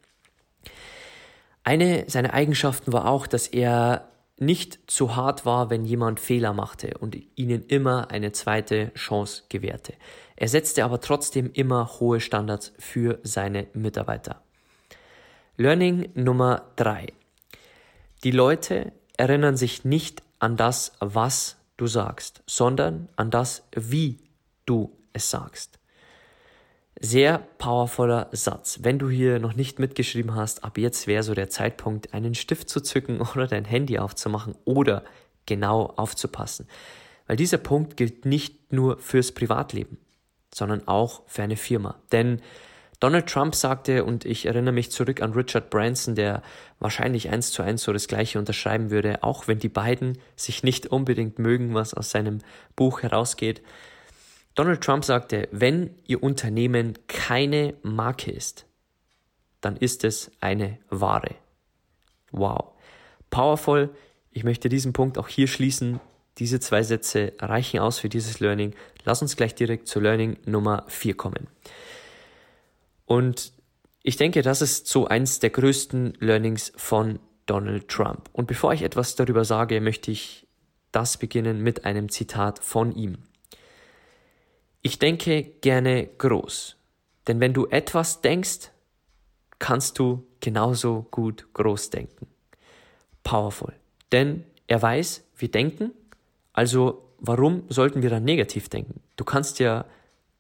Eine 1.65 2.05
seiner 2.09 2.35
Eigenschaften 2.35 2.93
war 2.93 3.07
auch, 3.09 3.27
dass 3.27 3.47
er 3.47 4.09
nicht 4.39 4.91
zu 4.91 5.15
hart 5.17 5.47
war, 5.47 5.71
wenn 5.71 5.85
jemand 5.85 6.21
Fehler 6.21 6.53
machte 6.53 6.99
und 6.99 7.17
ihnen 7.37 7.65
immer 7.67 8.11
eine 8.11 8.33
zweite 8.33 8.93
Chance 8.95 9.45
gewährte. 9.49 9.95
Er 10.37 10.49
setzte 10.49 10.85
aber 10.85 11.01
trotzdem 11.01 11.51
immer 11.53 12.01
hohe 12.01 12.21
Standards 12.21 12.73
für 12.79 13.21
seine 13.23 13.69
Mitarbeiter. 13.75 14.43
Learning 15.57 16.11
Nummer 16.15 16.71
drei: 16.77 17.13
Die 18.25 18.33
Leute 18.33 18.93
erinnern 19.17 19.57
sich 19.57 19.85
nicht 19.85 20.23
an 20.41 20.57
das, 20.57 20.93
was 20.99 21.57
du 21.77 21.87
sagst, 21.87 22.43
sondern 22.47 23.09
an 23.17 23.31
das, 23.31 23.63
wie 23.73 24.19
du 24.67 24.97
es 25.13 25.31
sagst. 25.31 25.79
Sehr 27.01 27.39
powervoller 27.59 28.29
Satz. 28.33 28.79
Wenn 28.83 28.99
du 28.99 29.11
hier 29.11 29.41
noch 29.41 29.55
nicht 29.55 29.79
mitgeschrieben 29.79 30.35
hast, 30.35 30.65
ab 30.65 30.79
jetzt 30.79 31.07
wäre 31.07 31.23
so 31.23 31.35
der 31.35 31.51
Zeitpunkt, 31.51 32.15
einen 32.15 32.35
Stift 32.35 32.69
zu 32.69 32.81
zücken 32.81 33.21
oder 33.35 33.47
dein 33.47 33.65
Handy 33.65 33.99
aufzumachen 33.99 34.55
oder 34.65 35.05
genau 35.47 35.93
aufzupassen. 35.97 36.69
Weil 37.27 37.37
dieser 37.37 37.59
Punkt 37.59 37.97
gilt 37.97 38.27
nicht 38.27 38.73
nur 38.73 38.99
fürs 38.99 39.33
Privatleben, 39.33 39.99
sondern 40.55 40.87
auch 40.87 41.23
für 41.27 41.43
eine 41.43 41.57
Firma. 41.57 41.97
Denn 42.13 42.41
Donald 43.01 43.27
Trump 43.27 43.55
sagte, 43.55 44.05
und 44.05 44.25
ich 44.25 44.47
erinnere 44.47 44.73
mich 44.73 44.91
zurück 44.91 45.21
an 45.21 45.33
Richard 45.33 45.69
Branson, 45.69 46.15
der 46.15 46.43
wahrscheinlich 46.79 47.29
eins 47.29 47.51
zu 47.51 47.63
eins 47.63 47.83
so 47.83 47.93
das 47.93 48.09
Gleiche 48.09 48.39
unterschreiben 48.39 48.91
würde, 48.91 49.23
auch 49.23 49.49
wenn 49.49 49.59
die 49.59 49.69
beiden 49.69 50.19
sich 50.37 50.63
nicht 50.63 50.87
unbedingt 50.87 51.39
mögen, 51.39 51.75
was 51.75 51.93
aus 51.93 52.11
seinem 52.11 52.39
Buch 52.77 53.03
herausgeht. 53.03 53.63
Donald 54.55 54.83
Trump 54.83 55.05
sagte, 55.05 55.49
wenn 55.51 55.95
Ihr 56.07 56.23
Unternehmen 56.23 56.95
keine 57.09 57.75
Marke 57.83 58.31
ist, 58.31 58.67
dann 59.61 59.77
ist 59.77 60.05
es 60.05 60.31
eine 60.41 60.79
Ware. 60.91 61.35
Wow. 62.31 62.73
Powerful. 63.31 63.91
Ich 64.31 64.45
möchte 64.45 64.69
diesen 64.69 64.93
Punkt 64.93 65.19
auch 65.19 65.29
hier 65.29 65.49
schließen. 65.49 66.01
Diese 66.39 66.61
zwei 66.61 66.83
Sätze 66.83 67.33
reichen 67.39 67.81
aus 67.81 67.99
für 67.99 68.09
dieses 68.09 68.41
Learning. 68.41 68.75
Lass 69.05 69.23
uns 69.23 69.37
gleich 69.37 69.55
direkt 69.55 69.89
zu 69.89 70.01
Learning 70.01 70.37
Nummer 70.45 70.85
4 70.89 71.17
kommen. 71.17 71.49
Und 73.07 73.53
ich 74.03 74.17
denke, 74.17 74.43
das 74.43 74.63
ist 74.63 74.87
so 74.87 75.07
eins 75.07 75.39
der 75.39 75.51
größten 75.51 76.15
Learnings 76.21 76.73
von 76.77 77.19
Donald 77.47 77.89
Trump. 77.89 78.29
Und 78.33 78.47
bevor 78.47 78.73
ich 78.73 78.83
etwas 78.83 79.17
darüber 79.17 79.45
sage, 79.45 79.81
möchte 79.81 80.11
ich 80.11 80.47
das 80.93 81.17
beginnen 81.17 81.63
mit 81.63 81.85
einem 81.85 82.09
Zitat 82.09 82.59
von 82.59 82.95
ihm. 82.95 83.19
Ich 84.87 84.99
denke 84.99 85.45
gerne 85.63 86.07
groß, 86.07 86.77
denn 87.27 87.41
wenn 87.41 87.55
du 87.55 87.67
etwas 87.69 88.21
denkst, 88.21 88.71
kannst 89.59 89.99
du 89.99 90.27
genauso 90.41 91.07
gut 91.11 91.47
groß 91.55 91.89
denken. 91.89 92.27
Powerful. 93.23 93.73
Denn 94.13 94.45
er 94.67 94.83
weiß, 94.83 95.25
wir 95.39 95.51
denken, 95.51 95.93
also 96.53 97.03
warum 97.19 97.63
sollten 97.71 98.03
wir 98.03 98.11
dann 98.11 98.25
negativ 98.25 98.69
denken? 98.69 99.01
Du 99.17 99.25
kannst 99.25 99.59
ja 99.59 99.87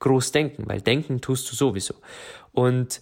groß 0.00 0.32
denken, 0.32 0.68
weil 0.68 0.82
denken 0.82 1.22
tust 1.22 1.50
du 1.50 1.56
sowieso. 1.56 1.94
Und 2.52 3.00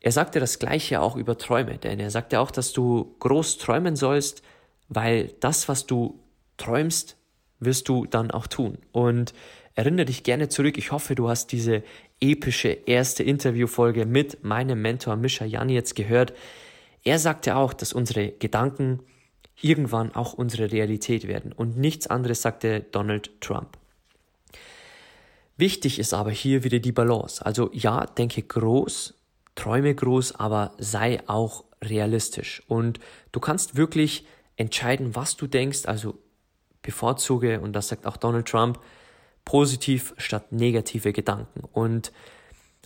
er 0.00 0.12
sagte 0.12 0.40
das 0.40 0.58
Gleiche 0.58 1.02
auch 1.02 1.14
über 1.14 1.36
Träume, 1.36 1.76
denn 1.76 2.00
er 2.00 2.10
sagte 2.10 2.40
auch, 2.40 2.50
dass 2.50 2.72
du 2.72 3.16
groß 3.18 3.58
träumen 3.58 3.96
sollst, 3.96 4.40
weil 4.88 5.34
das, 5.40 5.68
was 5.68 5.84
du 5.84 6.18
träumst, 6.56 7.18
wirst 7.58 7.86
du 7.90 8.06
dann 8.06 8.30
auch 8.30 8.46
tun. 8.46 8.78
Und 8.92 9.34
erinnere 9.74 10.06
dich 10.06 10.22
gerne 10.22 10.48
zurück. 10.48 10.78
Ich 10.78 10.92
hoffe, 10.92 11.14
du 11.14 11.28
hast 11.28 11.52
diese 11.52 11.82
epische 12.20 12.68
erste 12.68 13.22
Interviewfolge 13.22 14.06
mit 14.06 14.44
meinem 14.44 14.82
Mentor 14.82 15.16
Mischa 15.16 15.44
Jan 15.44 15.68
jetzt 15.68 15.94
gehört. 15.96 16.32
Er 17.04 17.18
sagte 17.18 17.56
auch, 17.56 17.72
dass 17.72 17.92
unsere 17.92 18.30
Gedanken 18.32 19.00
irgendwann 19.62 20.14
auch 20.14 20.32
unsere 20.32 20.72
Realität 20.72 21.26
werden. 21.28 21.52
Und 21.52 21.76
nichts 21.76 22.06
anderes 22.06 22.42
sagte 22.42 22.80
Donald 22.92 23.40
Trump. 23.40 23.78
Wichtig 25.56 25.98
ist 25.98 26.14
aber 26.14 26.30
hier 26.30 26.64
wieder 26.64 26.78
die 26.78 26.92
Balance. 26.92 27.44
Also 27.44 27.70
ja, 27.72 28.06
denke 28.06 28.42
groß, 28.42 29.14
träume 29.54 29.94
groß, 29.94 30.36
aber 30.36 30.72
sei 30.78 31.20
auch 31.26 31.64
realistisch. 31.82 32.62
Und 32.66 32.98
du 33.32 33.40
kannst 33.40 33.76
wirklich 33.76 34.26
entscheiden, 34.56 35.14
was 35.14 35.36
du 35.36 35.46
denkst. 35.46 35.84
Also 35.84 36.18
bevorzuge, 36.82 37.60
und 37.60 37.74
das 37.74 37.88
sagt 37.88 38.06
auch 38.06 38.16
Donald 38.16 38.48
Trump, 38.48 38.78
positiv 39.44 40.14
statt 40.16 40.52
negative 40.52 41.12
Gedanken. 41.12 41.62
Und 41.72 42.12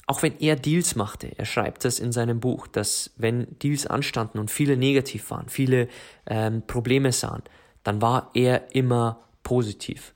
auch 0.06 0.22
wenn 0.22 0.38
er 0.38 0.56
Deals 0.56 0.96
machte, 0.96 1.32
er 1.36 1.46
schreibt 1.46 1.84
das 1.84 1.98
in 1.98 2.12
seinem 2.12 2.40
Buch, 2.40 2.66
dass 2.66 3.10
wenn 3.16 3.58
Deals 3.58 3.86
anstanden 3.86 4.38
und 4.38 4.50
viele 4.50 4.76
negativ 4.76 5.30
waren, 5.30 5.48
viele 5.48 5.88
ähm, 6.26 6.62
Probleme 6.66 7.12
sahen, 7.12 7.42
dann 7.84 8.02
war 8.02 8.30
er 8.34 8.74
immer 8.74 9.24
positiv. 9.42 10.14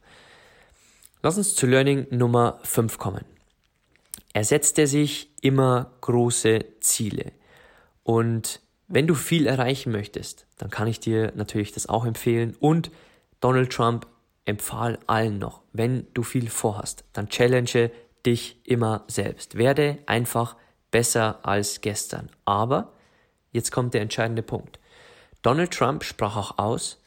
Lass 1.23 1.37
uns 1.37 1.55
zu 1.55 1.67
Learning 1.67 2.07
Nummer 2.11 2.61
5 2.63 2.99
kommen. 2.99 3.25
Er 4.33 4.45
setzte 4.45 4.87
sich 4.87 5.31
immer 5.41 5.91
große 6.01 6.65
Ziele. 6.81 7.33
Und 8.05 8.61
wenn 8.89 9.07
du 9.07 9.15
viel 9.15 9.47
erreichen 9.47 9.91
möchtest, 9.91 10.47
dann 10.59 10.71
kann 10.71 10.87
ich 10.87 11.01
dir 11.01 11.33
natürlich 11.35 11.73
das 11.73 11.89
auch 11.89 12.05
empfehlen. 12.07 12.57
Und 12.61 12.91
Donald 13.41 13.71
Trump 13.73 14.07
empfahl 14.49 14.99
allen 15.07 15.39
noch, 15.39 15.61
wenn 15.75 16.07
du 16.15 16.23
viel 16.23 16.49
vorhast, 16.49 17.05
dann 17.13 17.29
challenge 17.29 17.91
dich 18.25 18.59
immer 18.65 19.05
selbst. 19.07 19.59
Werde 19.59 19.99
einfach 20.07 20.57
besser 20.91 21.41
als 21.43 21.83
gestern. 21.83 22.31
Aber 22.47 22.95
jetzt 23.53 23.71
kommt 23.71 23.93
der 23.93 24.01
entscheidende 24.01 24.43
Punkt. 24.43 24.81
Donald 25.43 25.73
Trump 25.73 26.03
sprach 26.03 26.37
auch 26.37 26.59
aus, 26.59 27.03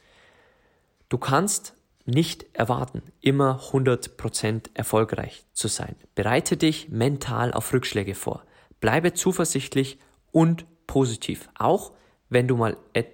du 1.08 1.18
kannst 1.18 1.74
nicht 2.04 2.46
erwarten, 2.52 3.02
immer 3.20 3.60
100% 3.72 4.70
erfolgreich 4.74 5.44
zu 5.52 5.66
sein. 5.66 5.96
Bereite 6.14 6.56
dich 6.56 6.90
mental 6.90 7.52
auf 7.52 7.72
Rückschläge 7.72 8.14
vor. 8.14 8.44
Bleibe 8.80 9.14
zuversichtlich 9.14 9.98
und 10.30 10.64
positiv, 10.86 11.48
auch 11.58 11.92
wenn 12.28 12.46
du 12.46 12.56
mal 12.56 12.76
et 12.92 13.08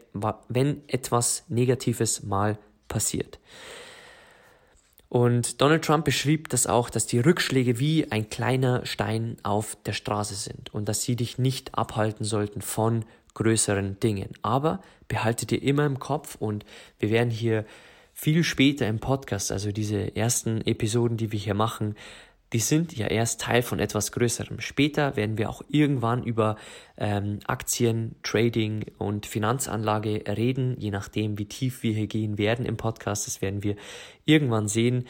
wenn 0.48 0.82
etwas 0.86 1.44
Negatives 1.48 2.22
mal 2.22 2.58
passiert. 2.88 3.38
Und 5.08 5.62
Donald 5.62 5.84
Trump 5.84 6.04
beschrieb 6.04 6.50
das 6.50 6.66
auch, 6.66 6.90
dass 6.90 7.06
die 7.06 7.18
Rückschläge 7.18 7.78
wie 7.78 8.12
ein 8.12 8.28
kleiner 8.28 8.84
Stein 8.84 9.36
auf 9.42 9.76
der 9.86 9.94
Straße 9.94 10.34
sind 10.34 10.72
und 10.74 10.88
dass 10.88 11.02
sie 11.02 11.16
dich 11.16 11.38
nicht 11.38 11.74
abhalten 11.74 12.24
sollten 12.24 12.60
von 12.60 13.04
größeren 13.34 13.98
Dingen. 14.00 14.30
Aber 14.42 14.82
behalte 15.06 15.46
dir 15.46 15.62
immer 15.62 15.86
im 15.86 15.98
Kopf 15.98 16.34
und 16.34 16.66
wir 16.98 17.10
werden 17.10 17.30
hier 17.30 17.64
viel 18.12 18.42
später 18.42 18.86
im 18.86 18.98
Podcast, 18.98 19.52
also 19.52 19.70
diese 19.70 20.16
ersten 20.16 20.60
Episoden, 20.62 21.16
die 21.16 21.32
wir 21.32 21.38
hier 21.38 21.54
machen, 21.54 21.94
die 22.52 22.60
sind 22.60 22.96
ja 22.96 23.06
erst 23.06 23.42
Teil 23.42 23.62
von 23.62 23.78
etwas 23.78 24.12
Größerem. 24.12 24.60
Später 24.60 25.16
werden 25.16 25.36
wir 25.36 25.50
auch 25.50 25.62
irgendwann 25.68 26.22
über 26.22 26.56
ähm, 26.96 27.40
Aktien, 27.46 28.16
Trading 28.22 28.86
und 28.96 29.26
Finanzanlage 29.26 30.24
reden, 30.26 30.76
je 30.78 30.90
nachdem, 30.90 31.38
wie 31.38 31.44
tief 31.44 31.82
wir 31.82 31.92
hier 31.92 32.06
gehen 32.06 32.38
werden 32.38 32.64
im 32.64 32.76
Podcast. 32.76 33.26
Das 33.26 33.42
werden 33.42 33.62
wir 33.62 33.76
irgendwann 34.24 34.68
sehen. 34.68 35.06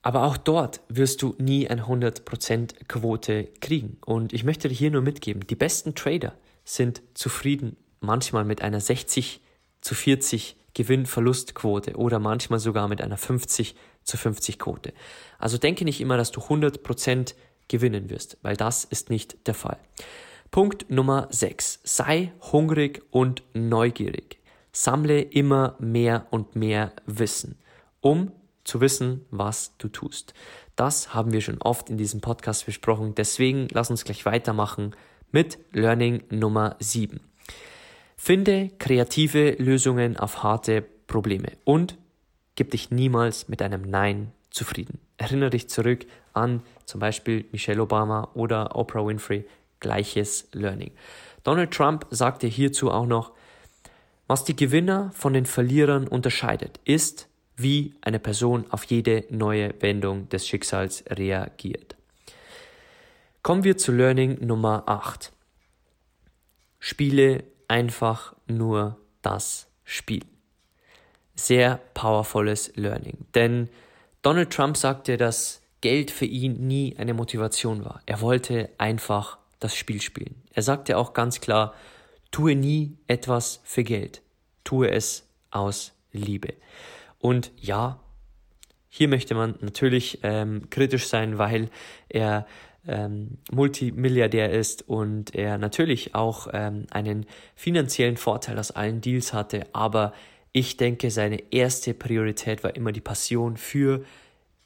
Aber 0.00 0.24
auch 0.24 0.36
dort 0.36 0.80
wirst 0.88 1.22
du 1.22 1.34
nie 1.38 1.68
eine 1.68 1.84
100% 1.84 2.86
Quote 2.88 3.44
kriegen. 3.60 3.98
Und 4.04 4.32
ich 4.32 4.44
möchte 4.44 4.68
dir 4.68 4.74
hier 4.74 4.90
nur 4.90 5.02
mitgeben, 5.02 5.46
die 5.46 5.56
besten 5.56 5.94
Trader 5.94 6.34
sind 6.64 7.02
zufrieden 7.14 7.76
manchmal 8.00 8.44
mit 8.44 8.62
einer 8.62 8.80
60 8.80 9.40
zu 9.80 9.94
40 9.94 10.56
Gewinn-Verlust-Quote 10.74 11.96
oder 11.96 12.18
manchmal 12.18 12.58
sogar 12.58 12.88
mit 12.88 13.00
einer 13.00 13.16
50 13.16 13.74
zu 14.02 14.16
50 14.16 14.58
Quote. 14.58 14.92
Also 15.38 15.58
denke 15.58 15.84
nicht 15.84 16.00
immer, 16.00 16.16
dass 16.16 16.30
du 16.30 16.40
100% 16.40 17.34
gewinnen 17.68 18.10
wirst, 18.10 18.36
weil 18.42 18.56
das 18.56 18.84
ist 18.84 19.10
nicht 19.10 19.46
der 19.46 19.54
Fall. 19.54 19.78
Punkt 20.50 20.90
Nummer 20.90 21.28
6. 21.30 21.80
Sei 21.82 22.32
hungrig 22.52 23.02
und 23.10 23.42
neugierig. 23.54 24.38
Sammle 24.72 25.20
immer 25.20 25.76
mehr 25.78 26.26
und 26.30 26.56
mehr 26.56 26.92
Wissen, 27.06 27.58
um 28.00 28.32
zu 28.64 28.80
wissen, 28.80 29.24
was 29.30 29.76
du 29.78 29.88
tust. 29.88 30.34
Das 30.76 31.14
haben 31.14 31.32
wir 31.32 31.40
schon 31.40 31.60
oft 31.60 31.90
in 31.90 31.96
diesem 31.96 32.20
Podcast 32.20 32.66
besprochen. 32.66 33.14
Deswegen 33.14 33.68
lass 33.70 33.90
uns 33.90 34.04
gleich 34.04 34.26
weitermachen 34.26 34.94
mit 35.30 35.58
Learning 35.72 36.22
Nummer 36.30 36.76
7. 36.80 37.20
Finde 38.16 38.70
kreative 38.78 39.50
Lösungen 39.58 40.16
auf 40.16 40.42
harte 40.42 40.82
Probleme 41.06 41.52
und 41.64 41.96
gib 42.54 42.70
dich 42.70 42.90
niemals 42.90 43.48
mit 43.48 43.60
einem 43.62 43.82
Nein 43.82 44.32
zufrieden. 44.50 44.98
Erinnere 45.16 45.50
dich 45.50 45.68
zurück 45.68 46.06
an 46.32 46.62
zum 46.86 47.00
Beispiel 47.00 47.44
Michelle 47.52 47.82
Obama 47.82 48.30
oder 48.34 48.76
Oprah 48.76 49.06
Winfrey, 49.06 49.44
gleiches 49.80 50.48
Learning. 50.52 50.92
Donald 51.42 51.72
Trump 51.72 52.06
sagte 52.10 52.46
hierzu 52.46 52.90
auch 52.90 53.06
noch, 53.06 53.32
was 54.26 54.44
die 54.44 54.56
Gewinner 54.56 55.10
von 55.12 55.34
den 55.34 55.44
Verlierern 55.44 56.08
unterscheidet, 56.08 56.80
ist, 56.84 57.28
wie 57.56 57.94
eine 58.00 58.18
Person 58.18 58.64
auf 58.70 58.84
jede 58.84 59.24
neue 59.28 59.74
Wendung 59.80 60.28
des 60.30 60.46
Schicksals 60.48 61.04
reagiert. 61.08 61.94
Kommen 63.42 63.64
wir 63.64 63.76
zu 63.76 63.92
Learning 63.92 64.44
Nummer 64.44 64.84
8. 64.86 65.30
Spiele 66.80 67.44
einfach 67.68 68.34
nur 68.46 68.98
das 69.22 69.68
Spiel. 69.84 70.24
Sehr 71.34 71.80
powervolles 71.94 72.72
Learning. 72.76 73.26
Denn 73.34 73.68
Donald 74.22 74.50
Trump 74.50 74.76
sagte, 74.76 75.16
dass 75.16 75.62
Geld 75.80 76.10
für 76.10 76.24
ihn 76.24 76.66
nie 76.66 76.96
eine 76.96 77.12
Motivation 77.12 77.84
war. 77.84 78.00
Er 78.06 78.20
wollte 78.20 78.70
einfach 78.78 79.38
das 79.60 79.76
Spiel 79.76 80.00
spielen. 80.00 80.42
Er 80.52 80.62
sagte 80.62 80.96
auch 80.96 81.12
ganz 81.12 81.40
klar, 81.40 81.74
tue 82.30 82.54
nie 82.54 82.96
etwas 83.06 83.60
für 83.64 83.84
Geld. 83.84 84.22
Tue 84.62 84.90
es 84.90 85.28
aus 85.50 85.92
Liebe. 86.12 86.54
Und 87.18 87.50
ja, 87.60 88.00
hier 88.88 89.08
möchte 89.08 89.34
man 89.34 89.56
natürlich 89.60 90.20
ähm, 90.22 90.70
kritisch 90.70 91.08
sein, 91.08 91.36
weil 91.36 91.68
er 92.08 92.46
ähm, 92.86 93.38
Multimilliardär 93.52 94.50
ist 94.50 94.88
und 94.88 95.34
er 95.34 95.58
natürlich 95.58 96.14
auch 96.14 96.48
ähm, 96.52 96.86
einen 96.90 97.26
finanziellen 97.54 98.16
Vorteil 98.16 98.58
aus 98.58 98.70
allen 98.70 99.00
Deals 99.00 99.32
hatte, 99.32 99.66
aber 99.72 100.12
ich 100.52 100.76
denke, 100.76 101.10
seine 101.10 101.52
erste 101.52 101.94
Priorität 101.94 102.62
war 102.62 102.76
immer 102.76 102.92
die 102.92 103.00
Passion 103.00 103.56
für 103.56 104.04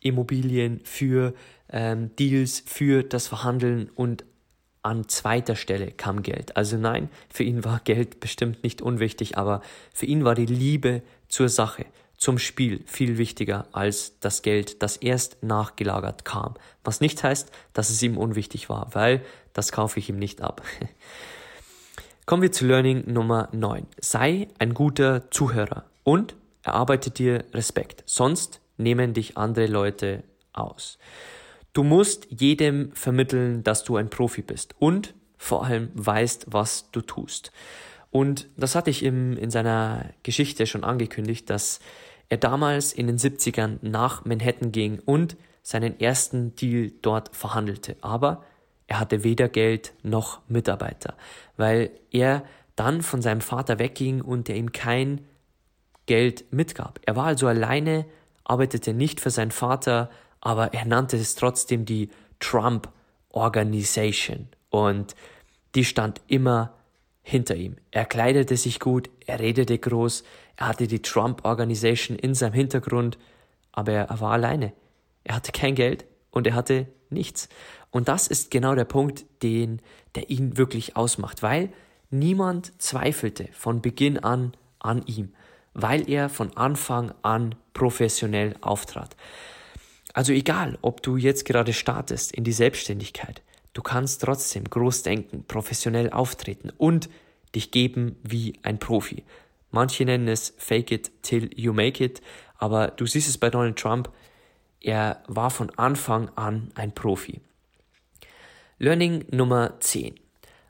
Immobilien, 0.00 0.80
für 0.84 1.34
ähm, 1.70 2.14
Deals, 2.16 2.62
für 2.66 3.02
das 3.02 3.26
Verhandeln 3.26 3.90
und 3.94 4.24
an 4.82 5.08
zweiter 5.08 5.56
Stelle 5.56 5.90
kam 5.90 6.22
Geld. 6.22 6.56
Also 6.56 6.76
nein, 6.76 7.08
für 7.28 7.42
ihn 7.42 7.64
war 7.64 7.80
Geld 7.84 8.20
bestimmt 8.20 8.62
nicht 8.62 8.80
unwichtig, 8.80 9.36
aber 9.36 9.62
für 9.92 10.06
ihn 10.06 10.24
war 10.24 10.34
die 10.34 10.46
Liebe 10.46 11.02
zur 11.28 11.48
Sache, 11.48 11.84
zum 12.18 12.38
Spiel 12.38 12.82
viel 12.84 13.16
wichtiger 13.16 13.66
als 13.72 14.18
das 14.18 14.42
Geld, 14.42 14.82
das 14.82 14.96
erst 14.96 15.42
nachgelagert 15.42 16.24
kam. 16.24 16.54
Was 16.84 17.00
nicht 17.00 17.22
heißt, 17.22 17.50
dass 17.72 17.90
es 17.90 18.02
ihm 18.02 18.18
unwichtig 18.18 18.68
war, 18.68 18.90
weil 18.92 19.24
das 19.52 19.72
kaufe 19.72 20.00
ich 20.00 20.08
ihm 20.08 20.18
nicht 20.18 20.42
ab. 20.42 20.62
Kommen 22.26 22.42
wir 22.42 22.52
zu 22.52 22.66
Learning 22.66 23.10
Nummer 23.10 23.48
9. 23.52 23.86
Sei 24.00 24.48
ein 24.58 24.74
guter 24.74 25.30
Zuhörer 25.30 25.84
und 26.04 26.34
erarbeite 26.62 27.10
dir 27.10 27.44
Respekt, 27.54 28.02
sonst 28.04 28.60
nehmen 28.76 29.14
dich 29.14 29.38
andere 29.38 29.66
Leute 29.66 30.24
aus. 30.52 30.98
Du 31.72 31.84
musst 31.84 32.26
jedem 32.30 32.92
vermitteln, 32.92 33.62
dass 33.62 33.84
du 33.84 33.96
ein 33.96 34.10
Profi 34.10 34.42
bist 34.42 34.74
und 34.78 35.14
vor 35.38 35.64
allem 35.64 35.90
weißt, 35.94 36.46
was 36.48 36.90
du 36.90 37.00
tust. 37.00 37.52
Und 38.10 38.48
das 38.56 38.74
hatte 38.74 38.90
ich 38.90 39.04
im, 39.04 39.36
in 39.36 39.50
seiner 39.50 40.10
Geschichte 40.22 40.66
schon 40.66 40.82
angekündigt, 40.82 41.48
dass 41.50 41.80
er 42.28 42.36
damals 42.36 42.92
in 42.92 43.06
den 43.06 43.18
70ern 43.18 43.78
nach 43.82 44.24
Manhattan 44.24 44.72
ging 44.72 45.00
und 45.04 45.36
seinen 45.62 45.98
ersten 46.00 46.54
Deal 46.56 46.92
dort 47.02 47.34
verhandelte. 47.36 47.96
Aber 48.00 48.44
er 48.86 49.00
hatte 49.00 49.24
weder 49.24 49.48
Geld 49.48 49.92
noch 50.02 50.40
Mitarbeiter, 50.48 51.14
weil 51.56 51.90
er 52.10 52.44
dann 52.76 53.02
von 53.02 53.22
seinem 53.22 53.40
Vater 53.40 53.78
wegging 53.78 54.20
und 54.20 54.48
er 54.48 54.56
ihm 54.56 54.72
kein 54.72 55.22
Geld 56.06 56.52
mitgab. 56.52 57.00
Er 57.04 57.16
war 57.16 57.26
also 57.26 57.46
alleine, 57.46 58.06
arbeitete 58.44 58.94
nicht 58.94 59.20
für 59.20 59.30
seinen 59.30 59.50
Vater, 59.50 60.10
aber 60.40 60.72
er 60.72 60.86
nannte 60.86 61.16
es 61.16 61.34
trotzdem 61.34 61.84
die 61.84 62.10
Trump 62.40 62.88
Organization 63.30 64.48
und 64.70 65.14
die 65.74 65.84
stand 65.84 66.20
immer 66.28 66.74
hinter 67.22 67.56
ihm. 67.56 67.76
Er 67.90 68.06
kleidete 68.06 68.56
sich 68.56 68.80
gut, 68.80 69.10
er 69.26 69.38
redete 69.38 69.76
groß, 69.76 70.24
er 70.58 70.68
hatte 70.68 70.86
die 70.86 71.00
Trump 71.00 71.44
Organization 71.44 72.16
in 72.18 72.34
seinem 72.34 72.52
Hintergrund, 72.52 73.18
aber 73.72 73.92
er 73.92 74.20
war 74.20 74.32
alleine. 74.32 74.72
Er 75.24 75.36
hatte 75.36 75.52
kein 75.52 75.74
Geld 75.74 76.04
und 76.30 76.46
er 76.46 76.54
hatte 76.54 76.86
nichts. 77.10 77.48
Und 77.90 78.08
das 78.08 78.26
ist 78.26 78.50
genau 78.50 78.74
der 78.74 78.84
Punkt, 78.84 79.24
den, 79.42 79.80
der 80.14 80.30
ihn 80.30 80.58
wirklich 80.58 80.96
ausmacht, 80.96 81.42
weil 81.42 81.70
niemand 82.10 82.80
zweifelte 82.80 83.48
von 83.52 83.80
Beginn 83.80 84.18
an 84.18 84.52
an 84.78 85.02
ihm, 85.06 85.32
weil 85.74 86.08
er 86.08 86.28
von 86.28 86.56
Anfang 86.56 87.12
an 87.22 87.54
professionell 87.72 88.54
auftrat. 88.60 89.16
Also 90.12 90.32
egal, 90.32 90.78
ob 90.82 91.02
du 91.02 91.16
jetzt 91.16 91.44
gerade 91.44 91.72
startest 91.72 92.32
in 92.32 92.44
die 92.44 92.52
Selbstständigkeit, 92.52 93.42
Du 93.78 93.82
kannst 93.84 94.22
trotzdem 94.22 94.64
groß 94.64 95.04
denken, 95.04 95.44
professionell 95.46 96.10
auftreten 96.10 96.72
und 96.76 97.08
dich 97.54 97.70
geben 97.70 98.16
wie 98.24 98.54
ein 98.64 98.80
Profi. 98.80 99.22
Manche 99.70 100.04
nennen 100.04 100.28
es 100.28 100.54
Fake 100.58 100.90
it 100.90 101.10
till 101.22 101.50
you 101.58 101.72
make 101.72 102.02
it, 102.02 102.22
aber 102.56 102.88
du 102.88 103.06
siehst 103.06 103.28
es 103.28 103.38
bei 103.38 103.50
Donald 103.50 103.78
Trump, 103.78 104.10
er 104.80 105.22
war 105.26 105.50
von 105.50 105.70
Anfang 105.76 106.30
an 106.36 106.70
ein 106.74 106.94
Profi. 106.94 107.40
Learning 108.78 109.24
Nummer 109.30 109.80
10. 109.80 110.14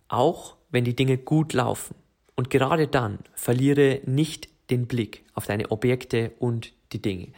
Auch 0.09 0.57
wenn 0.71 0.85
die 0.85 0.97
Dinge 0.97 1.19
gut 1.19 1.53
laufen 1.53 1.95
und 2.35 2.51
gerade 2.51 2.89
dann 2.89 3.19
verliere 3.35 4.01
nicht 4.07 4.49
den 4.71 4.87
Blick 4.87 5.25
auf 5.35 5.47
deine 5.47 5.71
Objekte 5.71 6.33
und 6.39 6.73
die 6.93 7.03
Dinge. 7.03 7.29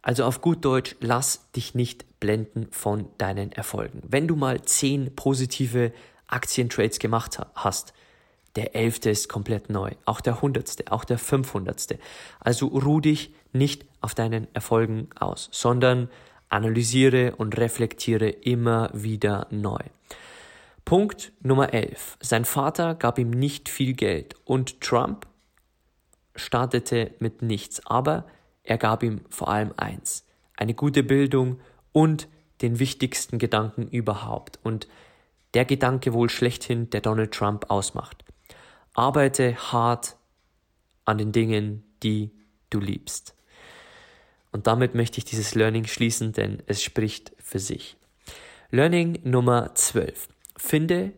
Also 0.00 0.24
auf 0.24 0.40
gut 0.40 0.64
Deutsch, 0.64 0.96
lass 1.00 1.50
dich 1.52 1.74
nicht 1.74 2.20
blenden 2.20 2.68
von 2.70 3.08
deinen 3.18 3.52
Erfolgen. 3.52 4.02
Wenn 4.06 4.26
du 4.26 4.36
mal 4.36 4.62
zehn 4.62 5.14
positive 5.14 5.92
Aktientrades 6.26 6.98
gemacht 6.98 7.38
hast, 7.54 7.92
der 8.56 8.76
elfte 8.76 9.10
ist 9.10 9.28
komplett 9.28 9.70
neu, 9.70 9.92
auch 10.04 10.20
der 10.20 10.42
hundertste, 10.42 10.84
auch 10.90 11.04
der 11.04 11.18
fünfhundertste. 11.18 11.98
Also 12.40 12.66
ruh 12.66 13.00
dich 13.00 13.34
nicht 13.52 13.86
auf 14.00 14.14
deinen 14.14 14.46
Erfolgen 14.54 15.08
aus, 15.18 15.48
sondern 15.52 16.08
analysiere 16.48 17.34
und 17.36 17.56
reflektiere 17.56 18.28
immer 18.28 18.90
wieder 18.92 19.46
neu. 19.50 19.80
Punkt 20.84 21.32
Nummer 21.40 21.72
11. 21.72 22.18
Sein 22.20 22.44
Vater 22.44 22.94
gab 22.94 23.18
ihm 23.18 23.30
nicht 23.30 23.68
viel 23.68 23.94
Geld 23.94 24.34
und 24.44 24.80
Trump 24.80 25.26
startete 26.36 27.12
mit 27.20 27.40
nichts, 27.42 27.86
aber 27.86 28.26
er 28.64 28.78
gab 28.78 29.02
ihm 29.02 29.22
vor 29.30 29.48
allem 29.48 29.72
eins, 29.76 30.26
eine 30.56 30.74
gute 30.74 31.02
Bildung 31.02 31.60
und 31.92 32.28
den 32.60 32.78
wichtigsten 32.78 33.38
Gedanken 33.38 33.88
überhaupt 33.88 34.58
und 34.62 34.88
der 35.54 35.64
Gedanke 35.64 36.12
wohl 36.12 36.30
schlechthin, 36.30 36.90
der 36.90 37.00
Donald 37.00 37.32
Trump 37.32 37.70
ausmacht. 37.70 38.24
Arbeite 38.94 39.56
hart 39.56 40.16
an 41.04 41.18
den 41.18 41.32
Dingen, 41.32 41.84
die 42.02 42.30
du 42.70 42.80
liebst. 42.80 43.34
Und 44.50 44.66
damit 44.66 44.94
möchte 44.94 45.18
ich 45.18 45.24
dieses 45.24 45.54
Learning 45.54 45.86
schließen, 45.86 46.32
denn 46.32 46.62
es 46.66 46.82
spricht 46.82 47.32
für 47.38 47.58
sich. 47.58 47.96
Learning 48.70 49.20
Nummer 49.24 49.74
12. 49.74 50.28
Finde 50.56 51.12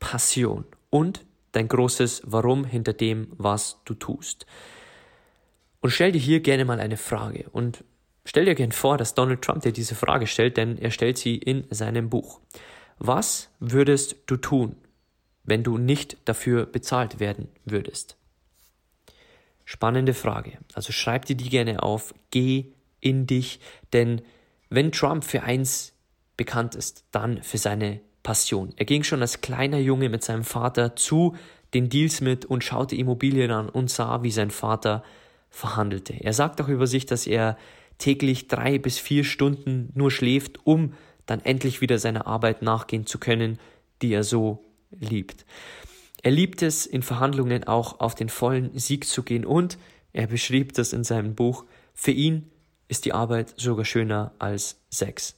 Passion 0.00 0.64
und 0.90 1.24
dein 1.52 1.68
großes 1.68 2.22
Warum 2.24 2.64
hinter 2.64 2.92
dem, 2.92 3.28
was 3.32 3.80
du 3.84 3.94
tust. 3.94 4.46
Und 5.80 5.90
stell 5.90 6.12
dir 6.12 6.20
hier 6.20 6.40
gerne 6.40 6.64
mal 6.64 6.80
eine 6.80 6.96
Frage 6.96 7.48
und 7.50 7.84
Stell 8.26 8.46
dir 8.46 8.54
gern 8.54 8.72
vor, 8.72 8.96
dass 8.96 9.14
Donald 9.14 9.42
Trump 9.42 9.62
dir 9.62 9.72
diese 9.72 9.94
Frage 9.94 10.26
stellt, 10.26 10.56
denn 10.56 10.78
er 10.78 10.90
stellt 10.90 11.18
sie 11.18 11.36
in 11.36 11.66
seinem 11.70 12.08
Buch. 12.08 12.40
Was 12.98 13.50
würdest 13.60 14.16
du 14.26 14.36
tun, 14.36 14.76
wenn 15.44 15.62
du 15.62 15.78
nicht 15.78 16.16
dafür 16.24 16.66
bezahlt 16.66 17.20
werden 17.20 17.48
würdest? 17.64 18.16
Spannende 19.64 20.14
Frage. 20.14 20.58
Also 20.74 20.92
schreib 20.92 21.24
dir 21.24 21.36
die 21.36 21.48
gerne 21.48 21.82
auf, 21.82 22.14
geh 22.30 22.66
in 23.00 23.26
dich, 23.26 23.60
denn 23.92 24.22
wenn 24.68 24.92
Trump 24.92 25.24
für 25.24 25.42
eins 25.42 25.94
bekannt 26.36 26.74
ist, 26.74 27.04
dann 27.12 27.42
für 27.42 27.58
seine 27.58 28.00
Passion. 28.22 28.72
Er 28.76 28.86
ging 28.86 29.04
schon 29.04 29.20
als 29.20 29.40
kleiner 29.40 29.78
Junge 29.78 30.08
mit 30.08 30.24
seinem 30.24 30.44
Vater 30.44 30.96
zu 30.96 31.36
den 31.74 31.88
Deals 31.88 32.20
mit 32.20 32.44
und 32.44 32.64
schaute 32.64 32.96
Immobilien 32.96 33.50
an 33.50 33.68
und 33.68 33.90
sah, 33.90 34.22
wie 34.22 34.30
sein 34.30 34.50
Vater 34.50 35.04
verhandelte. 35.50 36.14
Er 36.14 36.32
sagt 36.32 36.60
auch 36.60 36.68
über 36.68 36.86
sich, 36.86 37.06
dass 37.06 37.26
er 37.26 37.56
täglich 37.98 38.48
drei 38.48 38.78
bis 38.78 38.98
vier 38.98 39.24
Stunden 39.24 39.90
nur 39.94 40.10
schläft, 40.10 40.66
um 40.66 40.94
dann 41.26 41.40
endlich 41.40 41.80
wieder 41.80 41.98
seiner 41.98 42.26
Arbeit 42.26 42.62
nachgehen 42.62 43.06
zu 43.06 43.18
können, 43.18 43.58
die 44.02 44.12
er 44.12 44.24
so 44.24 44.64
liebt. 44.98 45.44
Er 46.22 46.30
liebt 46.30 46.62
es, 46.62 46.86
in 46.86 47.02
Verhandlungen 47.02 47.64
auch 47.64 48.00
auf 48.00 48.14
den 48.14 48.28
vollen 48.28 48.76
Sieg 48.78 49.06
zu 49.06 49.22
gehen 49.22 49.44
und 49.44 49.78
er 50.12 50.26
beschrieb 50.26 50.72
das 50.74 50.92
in 50.92 51.04
seinem 51.04 51.34
Buch, 51.34 51.64
für 51.92 52.12
ihn 52.12 52.50
ist 52.88 53.04
die 53.04 53.12
Arbeit 53.12 53.54
sogar 53.56 53.84
schöner 53.84 54.32
als 54.38 54.80
Sex. 54.90 55.36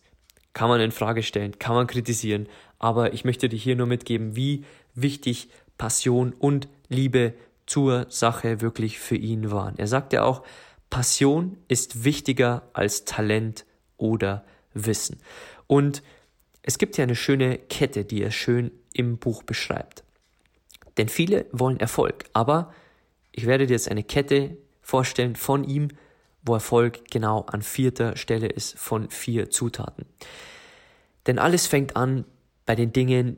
Kann 0.53 0.69
man 0.69 0.81
in 0.81 0.93
Frage 0.93 1.23
stellen, 1.23 1.59
kann 1.59 1.75
man 1.75 1.87
kritisieren, 1.87 2.49
aber 2.79 3.13
ich 3.15 3.25
möchte 3.25 3.49
dir 3.49 3.59
hier 3.59 3.77
nur 3.77 3.87
mitgeben, 3.87 4.37
wie 4.37 4.65
wichtig 4.95 5.49
Passion 5.79 6.33
und 6.33 6.69
Liebe 6.89 7.35
zur 7.67 8.07
Sache 8.09 8.61
wirklich 8.61 8.99
für 8.99 9.17
ihn 9.17 9.51
waren. 9.51 9.77
Er 9.79 9.89
sagte 9.89 10.23
auch, 10.23 10.43
Passion 10.89 11.57
ist 11.69 12.05
wichtiger 12.05 12.69
als 12.73 13.05
Talent 13.05 13.67
oder 13.97 14.45
Wissen. 14.73 15.19
Und 15.67 16.03
es 16.63 16.79
gibt 16.79 16.97
ja 16.97 17.05
eine 17.05 17.17
schöne 17.17 17.59
Kette, 17.59 18.05
die 18.05 18.23
er 18.23 18.31
schön 18.31 18.71
im 18.97 19.19
Buch 19.19 19.43
beschreibt. 19.43 20.05
Denn 20.97 21.09
viele 21.09 21.47
wollen 21.53 21.79
Erfolg, 21.79 22.25
aber 22.33 22.73
ich 23.33 23.47
werde 23.47 23.67
dir 23.67 23.75
jetzt 23.75 23.91
eine 23.91 24.03
Kette 24.03 24.57
vorstellen 24.81 25.37
von 25.37 25.65
ihm, 25.65 25.89
wo 26.43 26.55
Erfolg 26.55 27.11
genau 27.11 27.43
an 27.43 27.63
vierter 27.63 28.17
Stelle 28.17 28.47
ist 28.47 28.79
von 28.79 29.11
vier 29.11 29.51
Zutaten. 29.51 30.07
Denn 31.27 31.39
alles 31.39 31.67
fängt 31.67 31.97
an 31.97 32.25
bei 32.65 32.75
den 32.75 32.93
Dingen, 32.93 33.37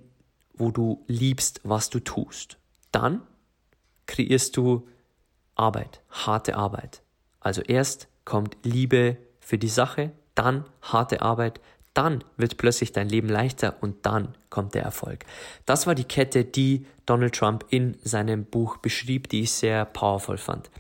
wo 0.55 0.71
du 0.71 1.05
liebst, 1.07 1.61
was 1.65 1.91
du 1.91 2.01
tust. 2.01 2.59
Dann 2.93 3.23
kreierst 4.07 4.57
du 4.57 4.87
Arbeit, 5.55 6.01
harte 6.11 6.57
Arbeit. 6.57 7.03
Also 7.41 7.63
erst 7.63 8.09
kommt 8.25 8.57
Liebe 8.63 9.17
für 9.41 9.59
die 9.59 9.69
Sache, 9.69 10.13
dann 10.35 10.65
harte 10.83 11.23
Arbeit, 11.23 11.61
dann 11.99 12.23
wird 12.37 12.59
plötzlich 12.59 12.93
dein 12.93 13.09
Leben 13.09 13.29
leichter 13.29 13.75
und 13.81 14.07
dann 14.07 14.37
kommt 14.51 14.75
der 14.75 14.85
Erfolg. 14.85 15.25
Das 15.67 15.89
war 15.89 15.97
die 15.97 16.05
Kette, 16.05 16.45
die 16.45 16.87
Donald 17.07 17.35
Trump 17.35 17.65
in 17.71 17.99
seinem 18.05 18.45
Buch 18.45 18.77
beschrieb, 18.77 19.29
die 19.29 19.41
ich 19.41 19.53
sehr 19.53 19.85
powerful 19.85 20.39
fand. 20.39 20.71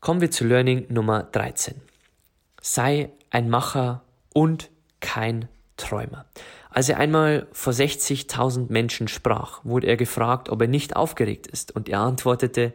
Kommen 0.00 0.20
wir 0.20 0.30
zu 0.30 0.44
Learning 0.44 0.86
Nummer 0.90 1.24
13. 1.24 1.74
Sei 2.62 3.10
ein 3.30 3.50
Macher 3.50 4.04
und 4.32 4.70
kein 5.00 5.48
Träumer. 5.76 6.24
Als 6.70 6.88
er 6.88 6.98
einmal 6.98 7.48
vor 7.50 7.72
60.000 7.72 8.70
Menschen 8.70 9.08
sprach, 9.08 9.64
wurde 9.64 9.88
er 9.88 9.96
gefragt, 9.96 10.50
ob 10.50 10.60
er 10.60 10.68
nicht 10.68 10.94
aufgeregt 10.94 11.48
ist, 11.48 11.74
und 11.74 11.88
er 11.88 11.98
antwortete, 11.98 12.72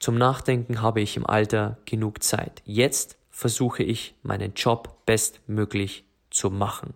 zum 0.00 0.18
Nachdenken 0.18 0.82
habe 0.82 1.00
ich 1.00 1.16
im 1.16 1.26
Alter 1.26 1.78
genug 1.84 2.24
Zeit. 2.24 2.60
Jetzt 2.64 3.19
versuche 3.40 3.82
ich, 3.82 4.14
meinen 4.22 4.52
Job 4.52 5.06
bestmöglich 5.06 6.04
zu 6.28 6.50
machen. 6.50 6.92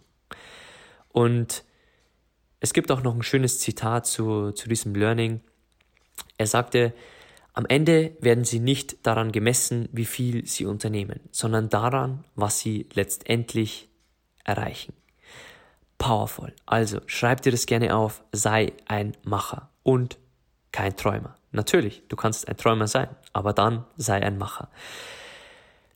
Und 1.09 1.65
es 2.61 2.75
gibt 2.75 2.93
auch 2.93 3.03
noch 3.03 3.15
ein 3.15 3.23
schönes 3.23 3.61
Zitat 3.61 4.07
zu, 4.07 4.53
zu 4.53 4.69
diesem 4.69 4.95
Learning. 4.95 5.41
Er 6.37 6.47
sagte, 6.47 6.93
am 7.55 7.65
Ende 7.65 8.15
werden 8.21 8.45
sie 8.45 8.61
nicht 8.61 9.07
daran 9.07 9.33
gemessen, 9.33 9.89
wie 9.93 10.05
viel 10.05 10.47
sie 10.47 10.67
unternehmen, 10.67 11.21
sondern 11.31 11.71
daran, 11.71 12.25
was 12.35 12.59
sie 12.59 12.91
letztendlich 12.93 13.89
erreichen. 14.45 14.93
Powerful. 15.97 16.53
Also 16.67 17.01
schreib 17.07 17.41
dir 17.41 17.53
das 17.53 17.65
gerne 17.65 17.97
auf, 17.97 18.23
sei 18.33 18.75
ein 18.87 19.17
Macher 19.23 19.71
und 19.83 20.19
kein 20.73 20.95
Träumer. 20.95 21.37
Natürlich, 21.53 22.03
du 22.09 22.17
kannst 22.17 22.49
ein 22.49 22.59
Träumer 22.59 22.87
sein, 22.87 23.09
aber 23.33 23.55
dann 23.55 23.87
sei 23.97 24.23
ein 24.23 24.37
Macher. 24.37 24.69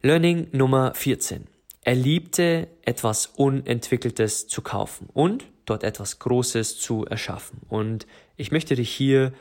Learning 0.01 0.47
Nummer 0.53 0.95
14. 0.95 1.49
Er 1.81 1.97
liebte 1.97 2.69
etwas 2.83 3.27
Unentwickeltes 3.27 4.47
zu 4.47 4.63
kaufen 4.63 5.09
und 5.13 5.45
dort 5.65 5.83
etwas 5.83 6.21
Großes 6.21 6.79
zu 6.79 7.05
erschaffen. 7.05 7.63
Und 7.69 8.07
ich 8.37 8.53
möchte 8.53 8.77
dir 8.77 8.85
hier 8.85 9.33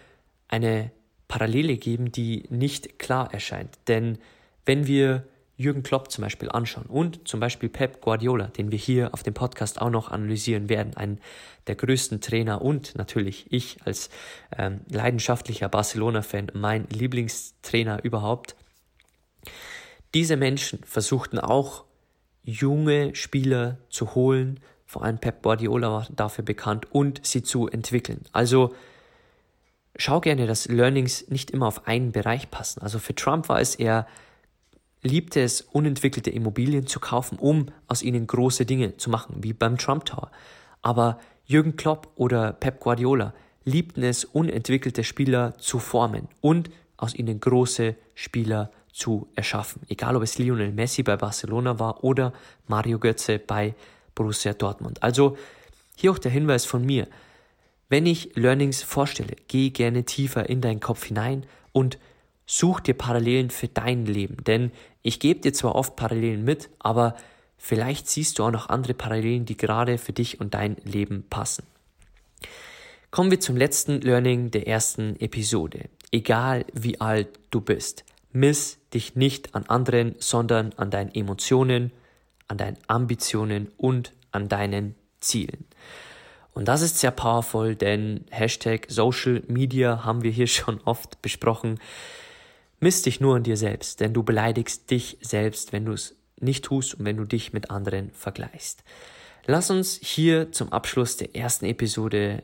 eine 0.48 0.90
Parallele 1.28 1.78
geben, 1.78 2.12
die 2.12 2.46
nicht 2.50 2.98
klar 2.98 3.32
erscheint. 3.32 3.78
Denn 3.88 4.18
wenn 4.66 4.88
wir 4.88 5.28
Jürgen 5.58 5.84
Klopp 5.84 6.10
zum 6.12 6.24
Beispiel 6.24 6.50
anschauen 6.50 6.88
und 6.88 7.28
zum 7.28 7.40
Beispiel 7.40 7.70
Pep 7.70 8.02
Guardiola, 8.02 8.48
den 8.48 8.72
wir 8.72 8.80
hier 8.80 9.14
auf 9.14 9.22
dem 9.22 9.36
Podcast 9.36 9.80
auch 9.80 9.92
noch 9.92 10.10
analysieren 10.10 10.70
werden, 10.70 10.98
einen 10.98 11.20
der 11.68 11.76
größten 11.76 12.20
Trainer 12.20 12.64
und 12.64 12.96
natürlich 12.96 13.46
ich 13.52 13.78
als 13.86 14.10
ähm, 14.58 14.82
leidenschaftlicher 14.90 15.70
Barcelona-Fan, 15.70 16.52
mein 16.56 16.88
Lieblingstrainer 16.90 18.04
überhaupt. 18.04 18.56
Diese 20.18 20.36
Menschen 20.36 20.80
versuchten 20.84 21.38
auch 21.38 21.84
junge 22.42 23.14
Spieler 23.14 23.78
zu 23.92 24.16
holen, 24.16 24.60
vor 24.88 25.04
allem 25.04 25.20
Pep 25.20 25.44
Guardiola 25.44 25.92
war 25.92 26.08
dafür 26.10 26.44
bekannt, 26.44 26.92
und 26.92 27.24
sie 27.24 27.44
zu 27.44 27.68
entwickeln. 27.68 28.22
Also 28.32 28.74
schau 29.96 30.20
gerne, 30.20 30.48
dass 30.48 30.68
Learnings 30.70 31.28
nicht 31.28 31.52
immer 31.52 31.68
auf 31.68 31.86
einen 31.86 32.14
Bereich 32.14 32.50
passen. 32.50 32.82
Also 32.82 32.98
für 32.98 33.14
Trump 33.14 33.48
war 33.48 33.62
es 33.62 33.76
eher 33.76 34.08
liebte 35.04 35.40
es, 35.40 35.62
unentwickelte 35.62 36.32
Immobilien 36.32 36.88
zu 36.88 37.00
kaufen, 37.00 37.38
um 37.38 37.68
aus 37.86 38.02
ihnen 38.02 38.26
große 38.26 38.66
Dinge 38.66 38.98
zu 38.98 39.12
machen, 39.12 39.44
wie 39.44 39.54
beim 39.54 39.78
Trump 39.78 40.06
Tower. 40.06 40.32
Aber 40.82 41.20
Jürgen 41.46 41.76
Klopp 41.76 42.12
oder 42.16 42.54
Pep 42.54 42.80
Guardiola 42.80 43.36
liebten 43.66 44.02
es, 44.02 44.26
unentwickelte 44.26 45.04
Spieler 45.04 45.60
zu 45.60 45.78
formen 45.78 46.28
und 46.42 46.72
aus 46.98 47.14
ihnen 47.14 47.40
große 47.40 47.96
Spieler 48.16 48.72
zu 48.92 49.28
erschaffen. 49.36 49.82
Egal 49.90 50.16
ob 50.16 50.24
es 50.24 50.38
Lionel 50.38 50.72
Messi 50.72 51.04
bei 51.04 51.18
Barcelona 51.18 51.80
war 51.80 52.04
oder 52.04 52.34
Mario 52.68 53.00
Götze 53.00 53.40
bei 53.40 53.76
Borussia 54.16 54.54
Dortmund. 54.54 55.04
Also 55.04 55.38
hier 55.96 56.12
auch 56.12 56.20
der 56.20 56.32
Hinweis 56.32 56.66
von 56.66 56.86
mir. 56.86 57.08
Wenn 57.90 58.06
ich 58.06 58.36
Learnings 58.36 58.84
vorstelle, 58.84 59.36
geh 59.48 59.70
gerne 59.70 60.04
tiefer 60.04 60.50
in 60.50 60.62
deinen 60.62 60.80
Kopf 60.80 61.06
hinein 61.06 61.46
und 61.72 61.98
Such 62.50 62.80
dir 62.80 62.94
Parallelen 62.94 63.50
für 63.50 63.68
dein 63.68 64.06
Leben, 64.06 64.38
denn 64.46 64.72
ich 65.04 65.20
gebe 65.20 65.42
dir 65.42 65.52
zwar 65.52 65.76
oft 65.76 65.98
Parallelen 65.98 66.46
mit, 66.46 66.70
aber 66.80 67.18
vielleicht 67.58 68.08
siehst 68.08 68.40
du 68.40 68.46
auch 68.46 68.52
noch 68.52 68.70
andere 68.70 68.94
Parallelen, 68.94 69.46
die 69.46 69.58
gerade 69.58 69.98
für 69.98 70.14
dich 70.14 70.40
und 70.40 70.54
dein 70.54 70.78
Leben 70.86 71.26
passen. 71.30 71.66
Kommen 73.12 73.32
wir 73.32 73.42
zum 73.42 73.58
letzten 73.58 74.00
Learning 74.00 74.50
der 74.50 74.66
ersten 74.66 75.20
Episode. 75.20 75.90
Egal 76.12 76.66
wie 76.74 77.02
alt 77.02 77.28
du 77.52 77.60
bist, 77.60 78.06
miss 78.40 78.78
dich 78.94 79.16
nicht 79.16 79.56
an 79.56 79.66
anderen, 79.66 80.16
sondern 80.20 80.74
an 80.78 80.92
deinen 80.92 81.14
Emotionen, 81.14 81.92
an 82.48 82.58
deinen 82.58 82.78
Ambitionen 82.88 83.72
und 83.78 84.14
an 84.32 84.48
deinen 84.48 84.96
Zielen. 85.20 85.66
Und 86.54 86.68
das 86.68 86.82
ist 86.82 87.00
sehr 87.00 87.12
powerful, 87.12 87.76
denn 87.76 88.26
Hashtag 88.30 88.86
Social 88.90 89.44
Media 89.48 90.04
haben 90.04 90.24
wir 90.24 90.32
hier 90.32 90.48
schon 90.58 90.80
oft 90.86 91.22
besprochen. 91.22 91.80
Miss 92.80 93.02
dich 93.02 93.20
nur 93.20 93.36
an 93.36 93.44
dir 93.44 93.58
selbst, 93.58 94.00
denn 94.00 94.14
du 94.14 94.24
beleidigst 94.24 94.90
dich 94.92 95.18
selbst, 95.22 95.74
wenn 95.74 95.86
du 95.86 95.94
es 95.94 96.16
nicht 96.40 96.66
tust 96.66 96.96
und 96.96 97.06
wenn 97.06 97.18
du 97.18 97.26
dich 97.26 97.54
mit 97.54 97.72
anderen 97.72 98.12
vergleichst. 98.12 98.84
Lass 99.46 99.72
uns 99.72 100.00
hier 100.02 100.52
zum 100.52 100.72
Abschluss 100.72 101.18
der 101.18 101.36
ersten 101.36 101.66
Episode 101.66 102.44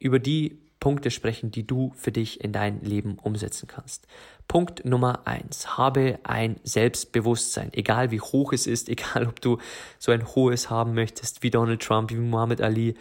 über 0.00 0.18
die 0.18 0.58
Punkte 0.80 1.10
sprechen, 1.10 1.50
die 1.50 1.66
du 1.66 1.92
für 1.96 2.12
dich 2.12 2.42
in 2.42 2.52
dein 2.52 2.80
Leben 2.82 3.18
umsetzen 3.18 3.66
kannst. 3.66 4.06
Punkt 4.46 4.84
Nummer 4.84 5.26
eins. 5.26 5.76
Habe 5.76 6.18
ein 6.22 6.56
Selbstbewusstsein, 6.62 7.72
egal 7.72 8.10
wie 8.10 8.20
hoch 8.20 8.52
es 8.52 8.66
ist, 8.66 8.88
egal 8.90 9.26
ob 9.26 9.40
du 9.40 9.58
so 9.98 10.12
ein 10.12 10.26
hohes 10.26 10.70
haben 10.70 10.94
möchtest 10.94 11.42
wie 11.42 11.50
Donald 11.50 11.82
Trump, 11.82 12.10
wie 12.10 12.16
Muhammad 12.16 12.60
Ali. 12.60 12.94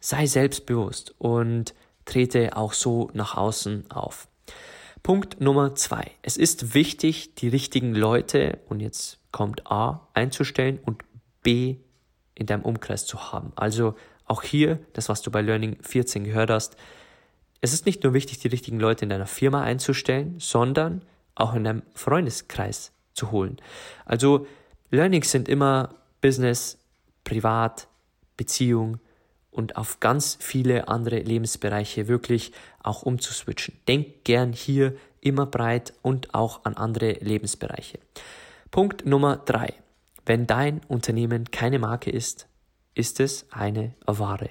Sei 0.00 0.26
selbstbewusst 0.26 1.14
und 1.18 1.74
trete 2.04 2.56
auch 2.56 2.72
so 2.72 3.10
nach 3.14 3.36
außen 3.36 3.90
auf. 3.90 4.28
Punkt 5.02 5.40
Nummer 5.40 5.74
zwei. 5.74 6.10
Es 6.22 6.36
ist 6.36 6.74
wichtig, 6.74 7.34
die 7.36 7.48
richtigen 7.48 7.94
Leute, 7.94 8.58
und 8.68 8.80
jetzt 8.80 9.18
kommt 9.30 9.70
A, 9.70 10.08
einzustellen 10.14 10.78
und 10.84 11.02
B, 11.42 11.76
in 12.34 12.46
deinem 12.46 12.62
Umkreis 12.62 13.06
zu 13.06 13.32
haben. 13.32 13.52
Also 13.56 13.94
auch 14.26 14.42
hier, 14.42 14.78
das, 14.92 15.08
was 15.08 15.22
du 15.22 15.30
bei 15.30 15.40
Learning 15.40 15.76
14 15.80 16.24
gehört 16.24 16.50
hast, 16.50 16.76
es 17.60 17.72
ist 17.72 17.86
nicht 17.86 18.04
nur 18.04 18.12
wichtig, 18.12 18.38
die 18.38 18.48
richtigen 18.48 18.78
Leute 18.78 19.04
in 19.04 19.08
deiner 19.08 19.26
Firma 19.26 19.62
einzustellen, 19.62 20.36
sondern 20.38 21.02
auch 21.34 21.54
in 21.54 21.64
deinem 21.64 21.82
Freundeskreis 21.94 22.92
zu 23.14 23.30
holen. 23.30 23.56
Also 24.04 24.46
Learnings 24.90 25.30
sind 25.30 25.48
immer 25.48 25.94
Business, 26.20 26.78
Privat, 27.24 27.88
Beziehung 28.36 28.98
und 29.50 29.76
auf 29.76 30.00
ganz 30.00 30.36
viele 30.40 30.88
andere 30.88 31.18
Lebensbereiche 31.18 32.08
wirklich 32.08 32.52
auch 32.82 33.02
umzuswitchen. 33.02 33.78
Denk 33.88 34.24
gern 34.24 34.52
hier 34.52 34.94
immer 35.20 35.46
breit 35.46 35.92
und 36.02 36.34
auch 36.34 36.64
an 36.64 36.74
andere 36.74 37.12
Lebensbereiche. 37.12 37.98
Punkt 38.70 39.06
Nummer 39.06 39.38
drei. 39.38 39.72
Wenn 40.24 40.46
dein 40.46 40.80
Unternehmen 40.88 41.50
keine 41.50 41.78
Marke 41.78 42.10
ist, 42.10 42.46
ist 42.96 43.20
es 43.20 43.46
eine 43.52 43.94
Ware. 44.06 44.50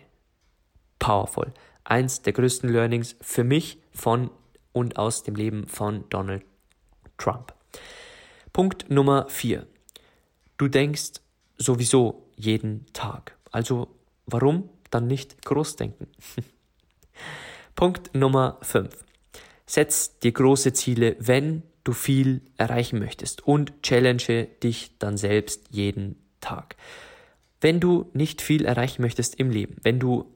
Powerful. 0.99 1.51
Eins 1.83 2.21
der 2.21 2.31
größten 2.31 2.69
Learnings 2.69 3.17
für 3.19 3.43
mich 3.43 3.79
von 3.91 4.29
und 4.71 4.97
aus 4.97 5.23
dem 5.23 5.35
Leben 5.35 5.67
von 5.67 6.05
Donald 6.09 6.45
Trump. 7.17 7.53
Punkt 8.53 8.89
Nummer 8.89 9.27
vier. 9.27 9.67
Du 10.57 10.67
denkst 10.67 11.21
sowieso 11.57 12.29
jeden 12.35 12.85
Tag. 12.93 13.35
Also 13.51 13.89
warum 14.25 14.69
dann 14.91 15.07
nicht 15.07 15.43
groß 15.43 15.75
denken? 15.75 16.07
Punkt 17.75 18.15
Nummer 18.15 18.57
5. 18.61 19.03
Setz 19.65 20.19
dir 20.19 20.31
große 20.31 20.73
Ziele, 20.73 21.17
wenn 21.19 21.63
du 21.83 21.93
viel 21.93 22.41
erreichen 22.57 22.99
möchtest 22.99 23.45
und 23.45 23.81
challenge 23.83 24.47
dich 24.63 24.97
dann 24.99 25.17
selbst 25.17 25.65
jeden 25.71 26.15
Tag. 26.39 26.75
Wenn 27.65 27.79
du 27.79 28.11
nicht 28.13 28.43
viel 28.43 28.63
erreichen 28.63 29.01
möchtest 29.01 29.39
im 29.39 29.49
Leben, 29.49 29.77
wenn 29.81 29.99
du 29.99 30.31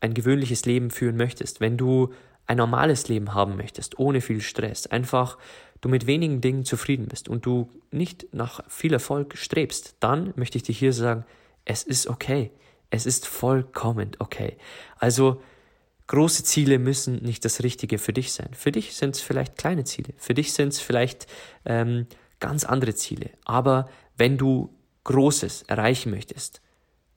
ein 0.00 0.14
gewöhnliches 0.14 0.64
Leben 0.64 0.90
führen 0.90 1.16
möchtest, 1.16 1.60
wenn 1.60 1.76
du 1.76 2.12
ein 2.48 2.56
normales 2.56 3.06
Leben 3.06 3.34
haben 3.34 3.56
möchtest, 3.56 4.00
ohne 4.00 4.20
viel 4.20 4.40
Stress, 4.40 4.88
einfach 4.88 5.38
du 5.80 5.88
mit 5.88 6.08
wenigen 6.08 6.40
Dingen 6.40 6.64
zufrieden 6.64 7.06
bist 7.06 7.28
und 7.28 7.46
du 7.46 7.70
nicht 7.92 8.34
nach 8.34 8.68
viel 8.68 8.92
Erfolg 8.92 9.38
strebst, 9.38 9.94
dann 10.00 10.32
möchte 10.34 10.58
ich 10.58 10.64
dir 10.64 10.72
hier 10.72 10.92
sagen, 10.92 11.24
es 11.64 11.84
ist 11.84 12.08
okay. 12.08 12.50
Es 12.90 13.06
ist 13.06 13.28
vollkommen 13.28 14.10
okay. 14.18 14.56
Also 14.98 15.40
große 16.08 16.42
Ziele 16.42 16.80
müssen 16.80 17.22
nicht 17.22 17.44
das 17.44 17.62
Richtige 17.62 17.98
für 17.98 18.12
dich 18.12 18.32
sein. 18.32 18.48
Für 18.54 18.72
dich 18.72 18.96
sind 18.96 19.14
es 19.14 19.22
vielleicht 19.22 19.56
kleine 19.56 19.84
Ziele. 19.84 20.14
Für 20.16 20.34
dich 20.34 20.52
sind 20.52 20.72
es 20.72 20.80
vielleicht 20.80 21.28
ähm, 21.64 22.08
ganz 22.40 22.64
andere 22.64 22.96
Ziele. 22.96 23.30
Aber 23.44 23.88
wenn 24.16 24.36
du 24.36 24.74
Großes 25.04 25.62
erreichen 25.68 26.10
möchtest, 26.10 26.60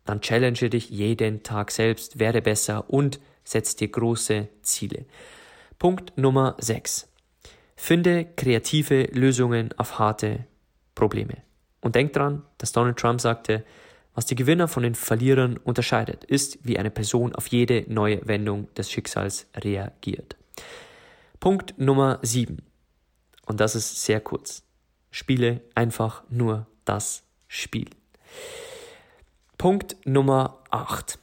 dann 0.06 0.22
challenge 0.22 0.70
dich 0.70 0.90
jeden 0.90 1.44
Tag 1.44 1.72
selbst, 1.72 2.20
werde 2.20 2.42
besser 2.42 2.90
und 2.90 3.20
setz 3.44 3.76
dir 3.76 3.90
große 3.90 4.48
Ziele. 4.62 5.06
Punkt 5.80 6.18
Nummer 6.18 6.56
6. 6.60 7.10
Finde 7.76 8.26
kreative 8.36 9.04
Lösungen 9.12 9.74
auf 9.78 10.00
harte 10.00 10.46
Probleme. 10.94 11.38
Und 11.82 11.96
denk 11.96 12.14
dran, 12.14 12.44
dass 12.58 12.72
Donald 12.72 12.98
Trump 12.98 13.20
sagte, 13.20 13.66
was 14.14 14.26
die 14.26 14.36
Gewinner 14.36 14.68
von 14.68 14.84
den 14.84 14.96
Verlierern 14.96 15.58
unterscheidet, 15.58 16.24
ist, 16.24 16.58
wie 16.64 16.80
eine 16.80 16.90
Person 16.90 17.36
auf 17.36 17.48
jede 17.48 17.84
neue 17.92 18.26
Wendung 18.26 18.74
des 18.76 18.90
Schicksals 18.90 19.48
reagiert. 19.56 20.38
Punkt 21.40 21.78
Nummer 21.78 22.20
7. 22.22 22.60
Und 23.46 23.60
das 23.60 23.76
ist 23.76 24.04
sehr 24.04 24.22
kurz. 24.22 24.64
Spiele 25.12 25.62
einfach 25.76 26.24
nur 26.30 26.66
das 26.86 27.24
Spiel. 27.48 27.90
Punkt 29.66 29.98
Nummer 30.06 30.62
8. 30.70 31.18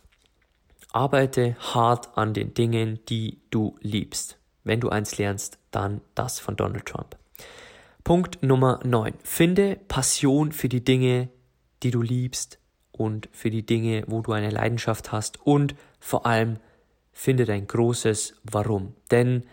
Arbeite 0.91 1.55
hart 1.61 2.19
an 2.19 2.35
den 2.35 2.55
Dingen, 2.55 2.99
die 3.09 3.39
du 3.51 3.77
liebst. 3.83 4.37
Wenn 4.65 4.81
du 4.81 4.89
eins 4.89 5.17
lernst, 5.17 5.61
dann 5.71 6.01
das 6.17 6.41
von 6.41 6.57
Donald 6.57 6.85
Trump. 6.85 7.17
Punkt 8.03 8.43
Nummer 8.43 8.81
9. 8.83 9.15
Finde 9.23 9.79
Passion 9.87 10.51
für 10.51 10.69
die 10.69 10.83
Dinge, 10.83 11.29
die 11.85 11.93
du 11.93 12.03
liebst 12.03 12.59
und 12.91 13.29
für 13.31 13.51
die 13.51 13.65
Dinge, 13.65 14.03
wo 14.09 14.23
du 14.23 14.33
eine 14.33 14.51
Leidenschaft 14.51 15.13
hast 15.13 15.41
und 15.47 15.77
vor 16.01 16.27
allem 16.27 16.57
finde 17.13 17.45
dein 17.45 17.69
großes 17.69 18.41
Warum. 18.43 18.97
Denn 19.13 19.45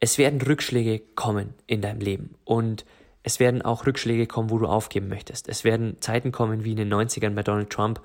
es 0.00 0.18
werden 0.18 0.42
Rückschläge 0.42 0.98
kommen 0.98 1.54
in 1.66 1.80
deinem 1.80 2.00
Leben 2.00 2.34
und 2.44 2.84
es 3.22 3.40
werden 3.40 3.62
auch 3.62 3.86
Rückschläge 3.86 4.26
kommen, 4.26 4.50
wo 4.50 4.58
du 4.58 4.66
aufgeben 4.66 5.08
möchtest. 5.08 5.48
Es 5.48 5.64
werden 5.64 6.00
Zeiten 6.00 6.32
kommen 6.32 6.64
wie 6.64 6.72
in 6.72 6.76
den 6.76 6.92
90ern 6.92 7.34
bei 7.34 7.42
Donald 7.42 7.70
Trump, 7.70 8.00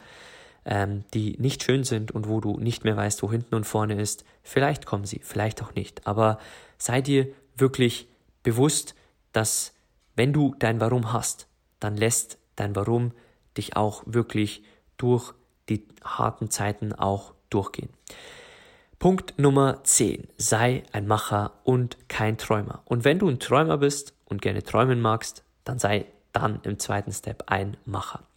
ähm, 0.66 1.04
die 1.14 1.36
nicht 1.40 1.64
schön 1.64 1.84
sind 1.84 2.12
und 2.12 2.28
wo 2.28 2.40
du 2.40 2.58
nicht 2.60 2.84
mehr 2.84 2.96
weißt, 2.96 3.24
wo 3.24 3.32
hinten 3.32 3.56
und 3.56 3.66
vorne 3.66 4.00
ist. 4.02 4.26
Vielleicht 4.44 4.86
kommen 4.86 5.06
sie, 5.06 5.22
vielleicht 5.24 5.62
auch 5.62 5.76
nicht. 5.76 6.08
Aber 6.08 6.40
sei 6.78 7.02
dir 7.02 7.28
wirklich 7.56 8.08
bewusst, 8.44 8.96
dass 9.32 9.74
wenn 10.16 10.34
du 10.34 10.56
dein 10.60 10.80
Warum 10.80 11.14
hast, 11.14 11.48
dann 11.80 11.98
lässt 11.98 12.38
dein 12.56 12.76
Warum 12.76 13.12
dich 13.58 13.76
auch 13.76 14.04
wirklich 14.06 14.64
durch 14.98 15.34
die 15.70 15.88
harten 16.04 16.50
Zeiten 16.50 16.94
auch 16.94 17.34
durchgehen. 17.50 17.90
Punkt 19.00 19.38
Nummer 19.38 19.84
10. 19.84 20.28
Sei 20.38 20.84
ein 20.92 21.08
Macher 21.08 21.60
und 21.64 21.98
kein 22.08 22.38
Träumer. 22.38 22.82
Und 22.86 23.04
wenn 23.04 23.20
du 23.20 23.28
ein 23.28 23.40
Träumer 23.40 23.78
bist 23.78 24.14
und 24.34 24.42
gerne 24.42 24.64
träumen 24.64 25.00
magst, 25.00 25.44
dann 25.64 25.80
sei 25.80 26.06
dann 26.34 26.60
im 26.64 26.80
zweiten 26.80 27.12
Step 27.12 27.44
ein 27.48 27.78
Macher. 27.86 28.28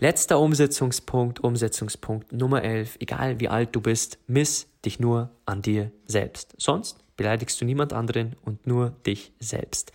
Letzter 0.00 0.40
Umsetzungspunkt, 0.40 1.40
Umsetzungspunkt 1.40 2.32
Nummer 2.32 2.62
11. 2.62 2.96
Egal 3.00 3.40
wie 3.40 3.48
alt 3.48 3.76
du 3.76 3.80
bist, 3.80 4.18
miss 4.26 4.66
dich 4.84 4.98
nur 4.98 5.30
an 5.46 5.62
dir 5.62 5.90
selbst. 6.06 6.54
Sonst 6.58 6.98
beleidigst 7.16 7.60
du 7.60 7.64
niemand 7.64 7.92
anderen 7.92 8.34
und 8.44 8.66
nur 8.66 8.90
dich 9.06 9.32
selbst. 9.38 9.92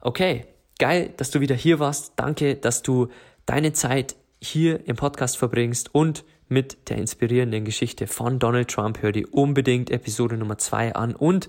Okay, 0.00 0.46
geil, 0.78 1.12
dass 1.16 1.30
du 1.30 1.40
wieder 1.40 1.56
hier 1.56 1.80
warst. 1.80 2.12
Danke, 2.16 2.54
dass 2.54 2.82
du 2.82 3.08
deine 3.46 3.72
Zeit 3.72 4.14
hier 4.40 4.86
im 4.86 4.96
Podcast 4.96 5.38
verbringst 5.38 5.94
und 5.94 6.24
mit 6.48 6.88
der 6.88 6.98
inspirierenden 6.98 7.64
Geschichte 7.64 8.06
von 8.06 8.38
Donald 8.38 8.68
Trump. 8.68 9.02
Hör 9.02 9.10
dir 9.10 9.32
unbedingt 9.32 9.90
Episode 9.90 10.36
Nummer 10.36 10.58
2 10.58 10.94
an 10.94 11.16
und 11.16 11.48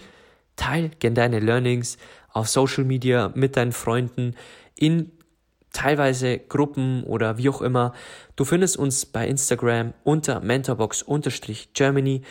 teil 0.56 0.89
gerne 0.99 1.13
deine 1.13 1.39
Learnings 1.39 1.97
auf 2.38 2.47
Social 2.47 2.84
Media 2.84 3.32
mit 3.36 3.58
deinen 3.58 3.71
Freunden 3.71 4.36
in 4.76 5.12
teilweise 5.73 6.38
Gruppen 6.39 7.04
oder 7.04 7.38
wie 7.38 7.50
auch 7.50 7.62
immer. 7.62 7.93
Du 8.36 8.45
findest 8.45 8.78
uns 8.78 9.06
bei 9.06 9.28
Instagram 9.28 9.93
unter 10.04 10.39
mentorbox-germany. 10.39 12.21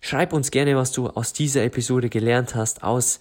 Schreib 0.00 0.32
uns 0.32 0.50
gerne, 0.50 0.76
was 0.76 0.92
du 0.92 1.08
aus 1.08 1.32
dieser 1.32 1.64
Episode 1.64 2.08
gelernt 2.08 2.54
hast, 2.54 2.82
aus 2.82 3.20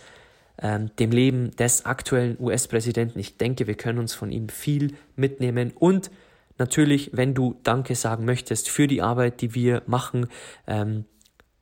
ähm, 0.61 0.89
dem 0.97 1.11
Leben 1.11 1.51
des 1.55 1.85
aktuellen 1.85 2.37
US-Präsidenten. 2.39 3.19
Ich 3.19 3.37
denke, 3.37 3.67
wir 3.67 3.75
können 3.75 3.99
uns 3.99 4.13
von 4.13 4.31
ihm 4.31 4.49
viel 4.49 4.95
mitnehmen 5.15 5.71
und 5.75 6.11
natürlich, 6.57 7.11
wenn 7.13 7.33
du 7.33 7.59
Danke 7.63 7.95
sagen 7.95 8.25
möchtest 8.25 8.69
für 8.69 8.87
die 8.87 9.01
Arbeit, 9.01 9.41
die 9.41 9.53
wir 9.53 9.83
machen, 9.85 10.27
ähm, 10.67 11.05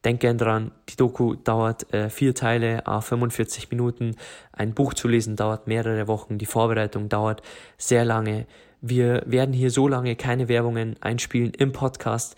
Denk 0.05 0.21
gern 0.21 0.38
dran, 0.38 0.71
die 0.88 0.95
Doku 0.95 1.35
dauert 1.35 1.93
äh, 1.93 2.09
vier 2.09 2.33
Teile, 2.33 2.88
a 2.88 3.01
45 3.01 3.69
Minuten. 3.69 4.15
Ein 4.53 4.73
Buch 4.73 4.93
zu 4.93 5.09
lesen 5.09 5.35
dauert 5.35 5.67
mehrere 5.67 6.07
Wochen. 6.07 6.38
Die 6.38 6.45
Vorbereitung 6.45 7.09
dauert 7.09 7.41
sehr 7.77 8.05
lange. 8.05 8.45
Wir 8.79 9.23
werden 9.25 9.53
hier 9.53 9.71
so 9.71 9.89
lange 9.89 10.15
keine 10.15 10.47
Werbungen 10.47 10.95
einspielen 11.01 11.53
im 11.53 11.73
Podcast, 11.73 12.38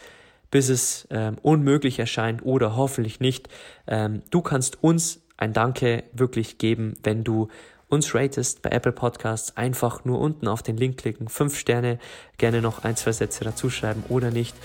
bis 0.50 0.70
es 0.70 1.08
ähm, 1.12 1.38
unmöglich 1.44 2.00
erscheint 2.00 2.44
oder 2.44 2.76
hoffentlich 2.76 3.20
nicht. 3.20 3.48
Ähm, 3.86 4.24
du 4.32 4.42
kannst 4.42 4.84
uns 4.84 5.22
ein 5.38 5.54
Danke 5.54 6.04
wirklich 6.14 6.58
geben, 6.58 6.96
wenn 7.04 7.24
du 7.24 7.48
uns 7.90 8.16
ratest 8.16 8.64
bei 8.64 8.72
Apple 8.72 8.92
Podcasts. 8.92 9.56
Einfach 9.56 10.04
nur 10.04 10.20
unten 10.20 10.48
auf 10.48 10.64
den 10.64 10.78
Link 10.78 10.98
klicken, 10.98 11.28
fünf 11.28 11.60
Sterne, 11.60 12.00
gerne 12.40 12.62
noch 12.62 12.84
ein, 12.84 12.96
zwei 12.96 13.12
Sätze 13.12 13.44
dazu 13.44 13.70
schreiben 13.70 14.04
oder 14.10 14.32
nicht. 14.32 14.56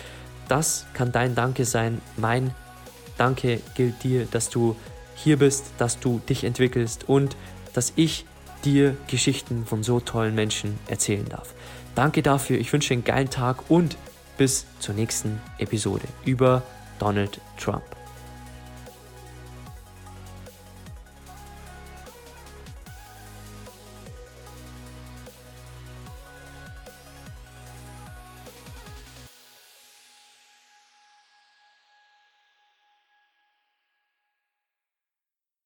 Das 0.49 0.87
kann 0.95 1.13
dein 1.13 1.35
Danke 1.35 1.67
sein, 1.67 2.01
mein 2.17 2.55
Danke 3.19 3.61
gilt 3.75 4.03
dir, 4.03 4.27
dass 4.31 4.51
du 4.51 4.77
hier 5.15 5.39
bist, 5.39 5.67
dass 5.79 5.99
du 5.99 6.21
dich 6.29 6.45
entwickelst 6.45 7.09
und 7.09 7.37
dass 7.73 7.93
ich 7.97 8.27
dir 8.65 8.97
Geschichten 9.07 9.65
von 9.65 9.83
so 9.83 10.01
tollen 10.01 10.35
Menschen 10.35 10.79
erzählen 10.89 11.27
darf. 11.29 11.55
Danke 11.95 12.23
dafür, 12.23 12.59
ich 12.59 12.73
wünsche 12.73 12.93
einen 12.93 13.05
geilen 13.05 13.31
Tag 13.31 13.71
und 13.71 13.97
bis 14.37 14.67
zur 14.81 14.95
nächsten 14.95 15.41
Episode 15.59 16.05
über 16.25 16.63
Donald 16.99 17.41
Trump. 17.59 17.96